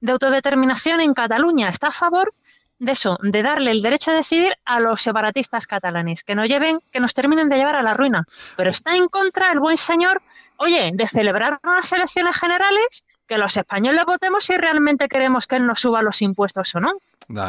[0.01, 1.69] de autodeterminación en Cataluña.
[1.69, 2.35] Está a favor
[2.79, 6.81] de eso, de darle el derecho a decidir a los separatistas catalanes, que nos lleven,
[6.93, 8.27] que nos terminen de llevar a la ruina.
[8.57, 10.23] Pero está en contra el buen señor,
[10.57, 15.67] oye, de celebrar unas elecciones generales, que los españoles votemos si realmente queremos que él
[15.67, 16.95] nos suba los impuestos o no.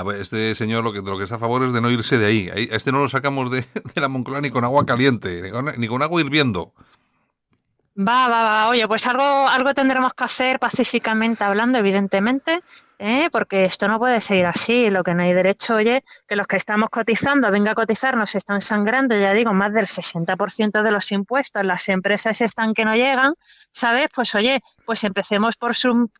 [0.03, 2.25] Pues este señor lo que, lo que está a favor es de no irse de
[2.25, 2.49] ahí.
[2.49, 3.65] A este no lo sacamos de,
[3.95, 6.73] la Moncloa ni con agua caliente, ni con, ni con agua hirviendo.
[7.97, 8.69] Va, va, va.
[8.69, 12.61] Oye, pues algo, algo tendremos que hacer pacíficamente hablando, evidentemente,
[12.99, 13.29] ¿eh?
[13.31, 14.89] porque esto no puede seguir así.
[14.89, 18.35] Lo que no hay derecho, oye, que los que estamos cotizando, venga a cotizar, nos
[18.35, 22.93] están sangrando, ya digo, más del 60% de los impuestos, las empresas están que no
[22.93, 23.33] llegan,
[23.71, 24.07] ¿sabes?
[24.13, 25.71] Pues oye, pues empecemos por,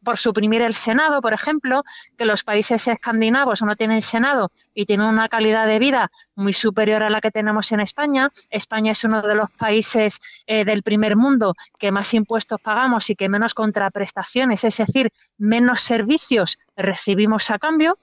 [0.04, 1.84] por suprimir el Senado, por ejemplo,
[2.18, 7.04] que los países escandinavos no tienen Senado y tienen una calidad de vida muy superior
[7.04, 8.30] a la que tenemos en España.
[8.50, 13.16] España es uno de los países eh, del primer mundo que más impuestos pagamos y
[13.16, 17.98] que menos contraprestaciones, es decir, menos servicios recibimos a cambio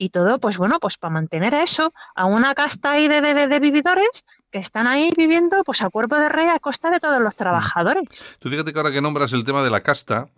[0.00, 3.46] y todo, pues bueno, pues para mantener a eso, a una casta ahí de, de,
[3.46, 7.20] de, vividores que están ahí viviendo pues a cuerpo de rey a costa de todos
[7.20, 8.24] los trabajadores.
[8.38, 10.30] Tú fíjate que ahora que nombras el tema de la casta,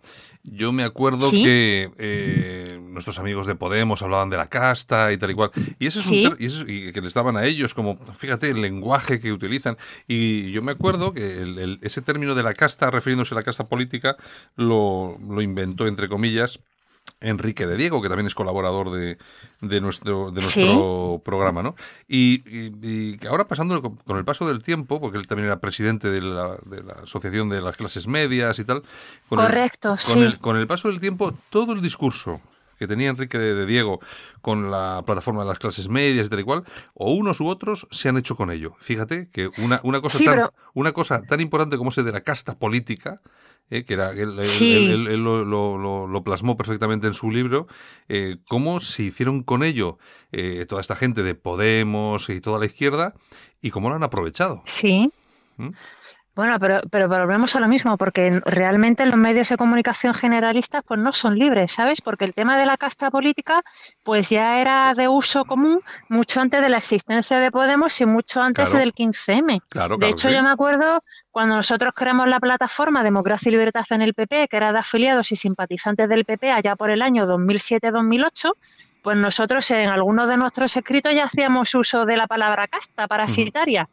[0.43, 5.31] yo me acuerdo que eh, nuestros amigos de Podemos hablaban de la casta y tal
[5.31, 5.51] y cual.
[5.79, 8.61] Y eso es un y, eso, y que les daban a ellos como, fíjate, el
[8.61, 9.77] lenguaje que utilizan.
[10.05, 14.17] Y yo me acuerdo que ese término de la casta, refiriéndose a la casta política,
[14.57, 16.59] lo, lo inventó, entre comillas,
[17.23, 19.17] Enrique de Diego, que también es colaborador de,
[19.61, 21.75] de nuestro, de nuestro programa, ¿no?
[22.07, 26.21] Y, y, ahora pasando con, el paso del tiempo, porque él también era presidente de
[26.21, 28.83] la, de la Asociación de las Clases Medias y tal.
[29.29, 30.13] Con Correcto, el, sí.
[30.13, 32.41] Con el, con el paso del tiempo, todo el discurso
[32.77, 33.99] que tenía Enrique de, Diego
[34.41, 36.63] con la plataforma de las clases medias y tal y cual,
[36.93, 38.75] o unos u otros se han hecho con ello.
[38.79, 42.55] Fíjate que una, una, cosa, tan, una cosa tan importante como ese de la casta
[42.55, 43.21] política,
[43.69, 44.35] eh, que era, él,
[45.23, 47.67] lo, plasmó perfectamente en su libro,
[48.07, 49.97] eh, cómo se hicieron con ello
[50.31, 53.13] eh, toda esta gente de Podemos y toda la izquierda
[53.61, 54.61] y cómo lo han aprovechado.
[54.65, 55.11] Sí.
[55.57, 55.69] ¿Mm?
[56.35, 60.99] Bueno, pero, pero volvemos a lo mismo, porque realmente los medios de comunicación generalistas pues
[60.99, 62.01] no son libres, ¿sabes?
[62.01, 63.61] Porque el tema de la casta política
[64.01, 68.41] pues ya era de uso común mucho antes de la existencia de Podemos y mucho
[68.41, 69.61] antes del 15M.
[69.99, 74.15] de hecho, yo me acuerdo cuando nosotros creamos la plataforma Democracia y Libertad en el
[74.15, 78.53] PP, que era de afiliados y simpatizantes del PP allá por el año 2007-2008,
[79.03, 83.89] pues nosotros en algunos de nuestros escritos ya hacíamos uso de la palabra casta parasitaria.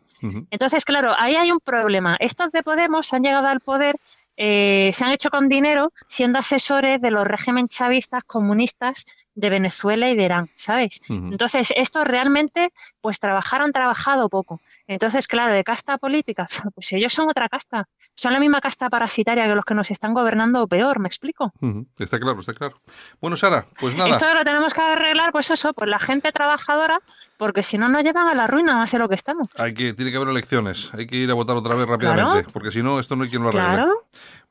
[0.51, 2.17] Entonces, claro, ahí hay un problema.
[2.21, 3.97] Estos de Podemos han llegado al poder,
[4.37, 9.05] eh, se han hecho con dinero siendo asesores de los regímenes chavistas comunistas
[9.41, 11.01] de Venezuela y de Irán, ¿sabes?
[11.09, 14.61] Entonces, estos realmente, pues trabajaron, trabajado poco.
[14.87, 17.85] Entonces, claro, de casta política, pues ellos son otra casta.
[18.15, 21.53] Son la misma casta parasitaria que los que nos están gobernando o peor, ¿me explico?
[21.99, 22.81] Está claro, está claro.
[23.21, 24.11] Bueno, Sara, pues nada.
[24.11, 27.01] Esto lo tenemos que arreglar, pues eso, pues la gente trabajadora,
[27.39, 29.49] porque si no nos llevan a la ruina más de lo que estamos.
[29.57, 32.73] Hay que, tiene que haber elecciones, hay que ir a votar otra vez rápidamente, porque
[32.73, 33.75] si no, esto no hay quien lo arregle.
[33.75, 33.93] Claro.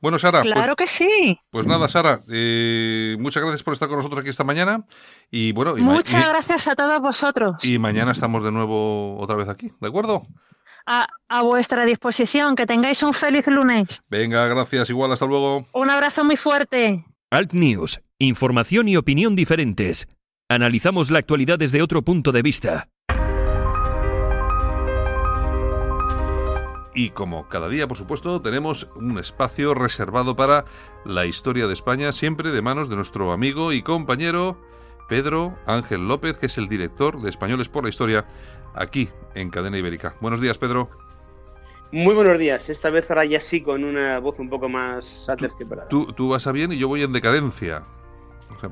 [0.01, 0.41] Bueno, Sara.
[0.41, 1.39] Pues claro que sí.
[1.51, 4.85] Pues nada, Sara, eh, muchas gracias por estar con nosotros aquí esta mañana.
[5.29, 7.63] Y bueno, muchas gracias a todos vosotros.
[7.63, 10.25] Y mañana estamos de nuevo otra vez aquí, ¿de acuerdo?
[10.85, 12.55] A, a, vuestra disposición.
[12.55, 14.03] Que tengáis un feliz lunes.
[14.09, 14.89] Venga, gracias.
[14.89, 15.67] Igual, hasta luego.
[15.73, 17.05] Un abrazo muy fuerte.
[17.29, 18.01] Alt News.
[18.17, 20.07] Información y opinión diferentes.
[20.49, 22.88] Analizamos la actualidad desde otro punto de vista.
[26.99, 30.65] Y como cada día, por supuesto, tenemos un espacio reservado para
[31.05, 34.57] la historia de España, siempre de manos de nuestro amigo y compañero
[35.07, 38.25] Pedro Ángel López, que es el director de Españoles por la Historia
[38.75, 40.17] aquí en Cadena Ibérica.
[40.19, 40.89] Buenos días, Pedro.
[41.93, 42.67] Muy buenos días.
[42.69, 45.87] Esta vez ahora ya sí con una voz un poco más aterciopelada.
[45.87, 47.85] Tú, tú vas a bien y yo voy en decadencia.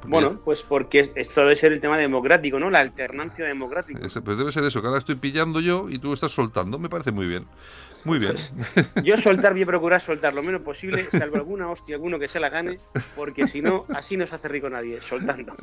[0.07, 2.69] Bueno, pues porque esto debe ser el tema democrático, ¿no?
[2.69, 3.99] La alternancia democrática.
[3.99, 6.77] pues debe ser eso, que ahora estoy pillando yo y tú estás soltando.
[6.79, 7.45] Me parece muy bien.
[8.03, 8.35] Muy bien.
[8.73, 12.27] Pues, yo soltar, voy a procurar soltar lo menos posible, salvo alguna hostia, alguno que
[12.27, 12.79] se la gane,
[13.15, 15.55] porque si no, así no se hace rico nadie, soltando.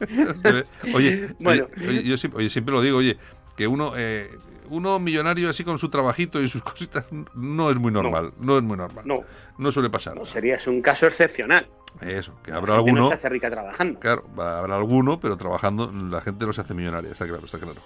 [0.94, 1.66] oye, bueno.
[2.04, 3.18] yo siempre, lo digo, oye,
[3.56, 4.30] que uno, eh,
[4.70, 7.04] uno millonario así con su trabajito y sus cositas
[7.34, 8.32] no es muy normal.
[8.38, 9.04] No, es muy normal.
[9.06, 9.24] No.
[9.58, 10.14] No suele pasar.
[10.14, 11.68] No, sería un caso excepcional.
[12.00, 13.02] Eso, que habrá alguno.
[13.02, 14.00] No se hace rica trabajando.
[14.00, 17.80] Claro, habrá alguno, pero trabajando la gente no se hace millonaria, está claro, está claro.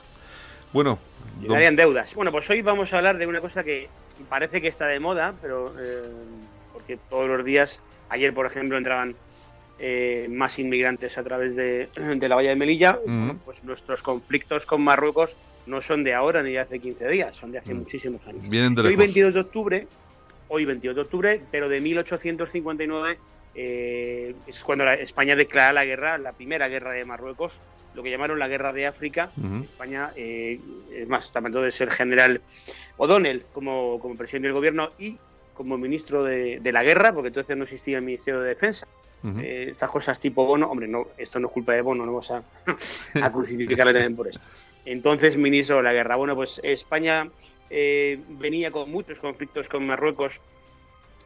[0.72, 0.98] Bueno.
[1.40, 1.76] Don...
[1.76, 2.14] deudas.
[2.14, 3.88] Bueno, pues hoy vamos a hablar de una cosa que
[4.28, 5.74] parece que está de moda, pero.
[5.80, 6.10] Eh,
[6.72, 9.16] porque todos los días, ayer por ejemplo, entraban
[9.78, 11.88] eh, más inmigrantes a través de,
[12.28, 12.98] la valla de Melilla.
[13.44, 15.34] pues nuestros conflictos con Marruecos
[15.66, 17.78] no son de ahora ni de hace 15 días, son de hace mm.
[17.78, 18.46] muchísimos años.
[18.48, 19.86] hoy 22 de octubre,
[20.48, 23.18] hoy 22 de octubre, pero de 1859
[23.54, 27.60] eh, es cuando España declara la guerra, la primera guerra de Marruecos,
[27.94, 29.30] lo que llamaron la guerra de África.
[29.62, 30.58] España, eh,
[30.92, 32.40] es más, también de ser general
[32.96, 35.18] O'Donnell como, como presidente del gobierno y
[35.54, 38.86] como ministro de, la guerra, porque entonces no existía el Ministerio de Defensa.
[39.40, 42.30] Eh, estas cosas tipo Bono, hombre, no, esto no es culpa de Bono, no vamos
[42.30, 42.42] a,
[43.22, 44.42] a crucificarle también por esto
[44.84, 46.16] entonces ministro de la guerra.
[46.16, 47.28] Bueno, pues España
[47.70, 50.40] eh, venía con muchos conflictos con Marruecos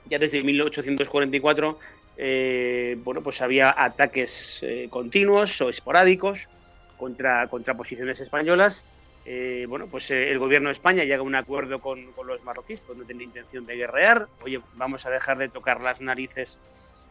[0.06, 1.78] ya desde 1844.
[2.18, 6.48] Eh, bueno, pues había ataques eh, continuos o esporádicos
[6.96, 8.84] contra, contra posiciones españolas.
[9.68, 13.04] bueno, pues el gobierno de España llega a un acuerdo con, los marroquíes, pues no
[13.04, 14.26] tiene intención de guerrear.
[14.42, 16.58] Oye, vamos a dejar de tocar las narices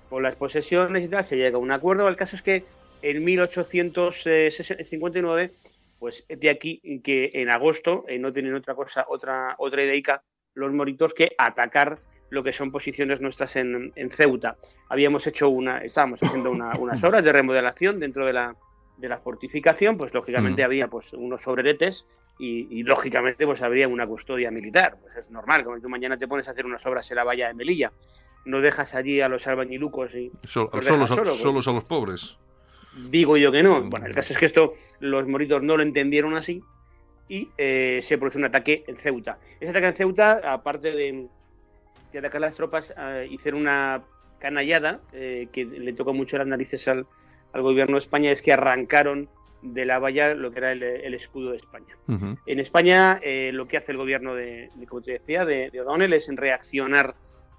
[0.09, 1.23] con las posesiones y tal.
[1.23, 2.07] Se llega a un acuerdo.
[2.07, 2.65] El caso es que
[3.01, 5.51] en 1859
[5.99, 10.21] pues de aquí que en agosto eh, no tienen otra cosa, otra, otra idea
[10.53, 11.99] los moritos que atacar
[12.29, 14.57] lo que son posiciones nuestras en, Ceuta.
[14.89, 18.55] Habíamos hecho una, estábamos haciendo unas obras de remodelación dentro de la,
[18.97, 20.65] de la fortificación, pues lógicamente mm.
[20.65, 22.05] había pues unos sobreretes
[22.39, 24.97] y, lógicamente pues habría una custodia militar.
[25.01, 27.47] Pues es normal, como tú mañana te pones a hacer unas obras en la valla
[27.47, 27.91] de Melilla,
[28.45, 32.37] no dejas allí a los albañilucos y solos, solos a los pobres.
[33.09, 33.83] Digo yo que no.
[33.83, 36.63] Bueno, el caso es que esto los moritos no lo entendieron así
[37.29, 39.37] y eh, se produce un ataque en Ceuta.
[39.59, 41.27] Ese ataque en Ceuta, aparte de,
[42.15, 44.03] atacar las tropas, eh, hicieron una
[44.39, 47.05] canallada eh, que le tocó mucho las narices al,
[47.53, 49.29] gobierno de España, es que arrancaron
[49.63, 51.97] de la valla lo que era el, escudo de España.
[52.45, 53.19] En España
[53.51, 57.15] lo que hace el gobierno de, como te decía, de, de O'Donnell es reaccionar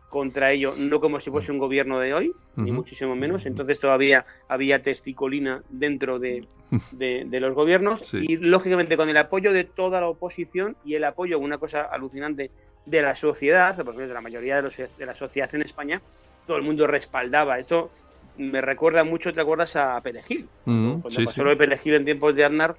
[0.09, 3.45] contra ello, no como si fuese un gobierno de hoy, ni muchísimo menos.
[3.47, 6.47] Entonces todavía había testicolina dentro de,
[7.41, 11.59] los gobiernos y lógicamente con el apoyo de toda la oposición y el apoyo, una
[11.59, 12.51] cosa alucinante,
[12.91, 16.01] de la sociedad, porque de la mayoría de, de la sociedad en España,
[16.47, 17.59] todo el mundo respaldaba.
[17.59, 17.91] Esto
[18.37, 20.49] me recuerda mucho, ¿te acuerdas a Perejil?
[20.65, 22.77] Cuando pasó lo de Perejil en tiempos de Aznar,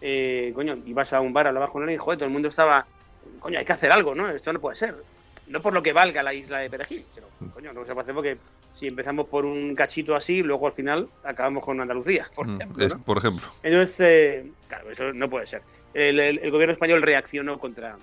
[0.00, 2.86] eh, coño, ibas a un bar, hablabas con alguien y joder, todo el mundo estaba,
[3.40, 4.28] coño, hay que hacer algo, ¿no?
[4.28, 4.96] Esto no puede ser
[5.46, 8.14] no por lo que valga la isla de Perejil, pero coño, no se puede hacer
[8.14, 8.36] porque
[8.74, 12.88] si empezamos por un cachito así, luego al final acabamos con Andalucía, por mm, ejemplo.
[13.04, 13.48] por ejemplo.
[13.62, 15.62] Entonces, eh, claro, eso no puede ser.
[15.94, 17.96] El, gobierno español reaccionó contra,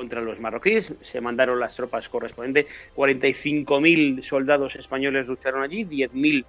[0.00, 6.46] contra los marroquíes, se mandaron las tropas correspondientes, 45.000 soldados españoles lucharon allí, 10.000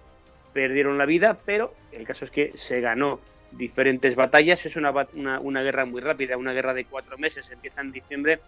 [0.54, 3.20] perdieron la vida, pero el caso es que se ganó
[3.52, 7.82] diferentes batallas, es una, una, una guerra muy rápida, una guerra de cuatro meses, empieza
[7.82, 8.40] en diciembre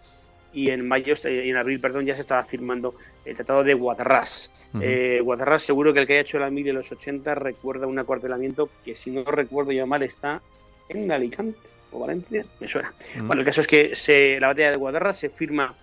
[0.54, 2.94] y en mayo, eh, en abril, perdón, ya se estaba firmando
[3.26, 4.50] el Tratado de Guadarrás.
[4.72, 7.98] Uh Guadarrás, seguro que el que haya hecho la mil de los 80 recuerda un
[7.98, 10.40] acuartelamiento que, si no recuerdo yo mal, está
[10.88, 12.92] en Alicante o Valencia, me suena.
[13.22, 15.74] Bueno, el caso es que se, la batalla de Guadarrás se firma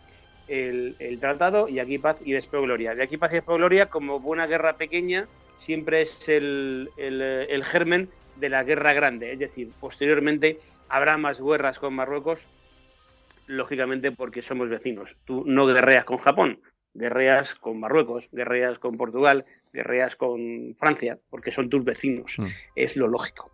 [0.48, 2.94] el, tratado y aquí paz y después gloria.
[2.94, 5.28] De aquí paz y después gloria, como buena guerra pequeña,
[5.60, 9.34] siempre es el, el germen de la guerra grande.
[9.34, 10.58] Es decir, posteriormente
[10.90, 12.48] habrá más guerras con Marruecos
[13.48, 15.16] lógicamente porque somos vecinos.
[15.26, 16.60] Tú no guerreas con Japón,
[16.94, 22.36] guerreas con Marruecos, guerreas con Portugal, guerreas con Francia, porque son tus vecinos.
[22.38, 22.46] Mm.
[22.76, 23.52] Es lo lógico.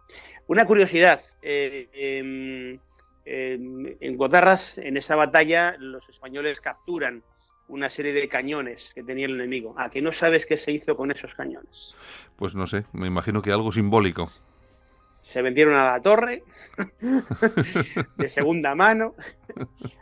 [0.48, 2.80] Una curiosidad, eh, em,
[3.26, 7.24] em, en Gotarras, en esa batalla, los españoles capturan
[7.68, 9.76] una serie de cañones que tenía el enemigo.
[9.78, 11.94] ¿A que no sabes qué se hizo con esos cañones?
[12.38, 14.30] Pues no sé, me imagino que algo simbólico
[15.28, 16.44] se vendieron a la torre
[18.18, 19.14] de segunda mano,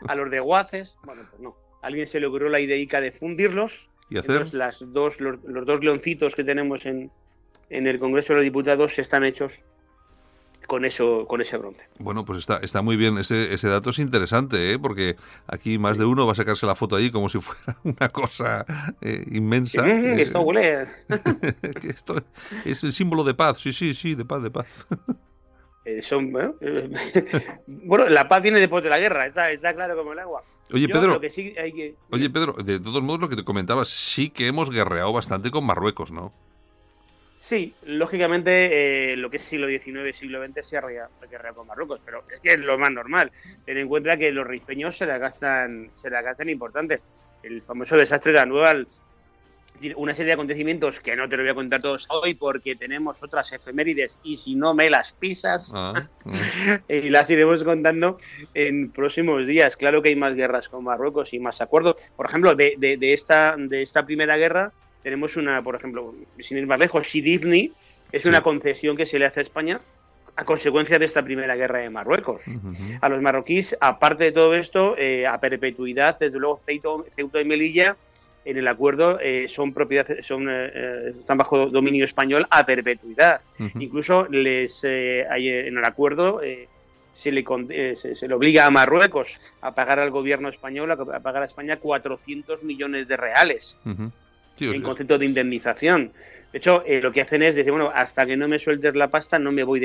[0.07, 0.99] a los de Guaces.
[1.03, 1.64] Bueno, pues no.
[1.85, 3.89] Alguien se le ocurrió la idea de fundirlos.
[4.09, 4.53] ¿Y hacer?
[4.53, 7.09] las dos, los, dos leoncitos que tenemos en,
[7.69, 9.53] en el Congreso de los Diputados están hechos
[10.67, 11.85] con eso con ese bronce.
[11.99, 13.17] Bueno, pues está, está muy bien.
[13.17, 14.79] Ese, ese dato es interesante, ¿eh?
[14.79, 15.15] porque
[15.47, 18.65] aquí más de uno va a sacarse la foto ahí como si fuera una cosa
[19.01, 19.83] eh, inmensa.
[19.83, 20.87] Mm, esto huele.
[21.87, 22.21] esto
[22.65, 24.87] es el símbolo de paz, sí, sí, sí, de paz, de paz.
[25.85, 26.89] Eh, son, bueno, eh,
[27.67, 30.43] bueno, la paz viene después de la guerra, está, está claro como el agua.
[30.73, 33.35] Oye, Yo Pedro, lo que sí hay que- oye, Pedro, de todos modos lo que
[33.35, 36.33] te comentabas, sí que hemos guerreado bastante con Marruecos, ¿no?
[37.37, 41.67] Sí, lógicamente eh, lo que es siglo XIX, siglo XX se ha rea- guerreado con
[41.67, 43.31] Marruecos, pero es que es lo más normal.
[43.65, 47.05] Ten en cuenta que los rifeños se la gastan, se la gastan importantes.
[47.43, 48.87] El famoso desastre de Anual,
[49.95, 53.21] una serie de acontecimientos que no te lo voy a contar todos hoy porque tenemos
[53.21, 56.07] otras efemérides y si no me las pisas Ah,
[56.89, 58.17] y las iremos contando
[58.53, 59.75] en próximos días.
[59.75, 61.95] Claro que hay más guerras con Marruecos y más acuerdos.
[62.15, 64.71] Por ejemplo, de, de- de esta, de esta primera guerra
[65.03, 67.71] tenemos una, por ejemplo, sin ir más lejos, Sidifni
[68.11, 69.81] es una concesión que se le hace a España
[70.37, 72.41] a consecuencia de esta primera guerra de Marruecos.
[73.01, 77.95] A los marroquíes, aparte de todo esto, eh, a perpetuidad, desde luego Ceuta y Melilla
[78.45, 83.41] en el acuerdo eh, son propiedad, son, eh, eh, están bajo dominio español a perpetuidad.
[83.79, 86.39] Incluso les eh, hay, en el acuerdo
[87.13, 87.43] se, le,
[87.95, 91.77] se, se le obliga a Marruecos a pagar al gobierno español, a, pagar a España
[91.77, 93.77] 400 millones de reales.
[94.53, 96.13] Sí, o en concepto de indemnización.
[96.53, 99.37] De hecho, lo que hacen es decir, bueno, hasta que no me sueltes la pasta
[99.37, 99.83] no me voy de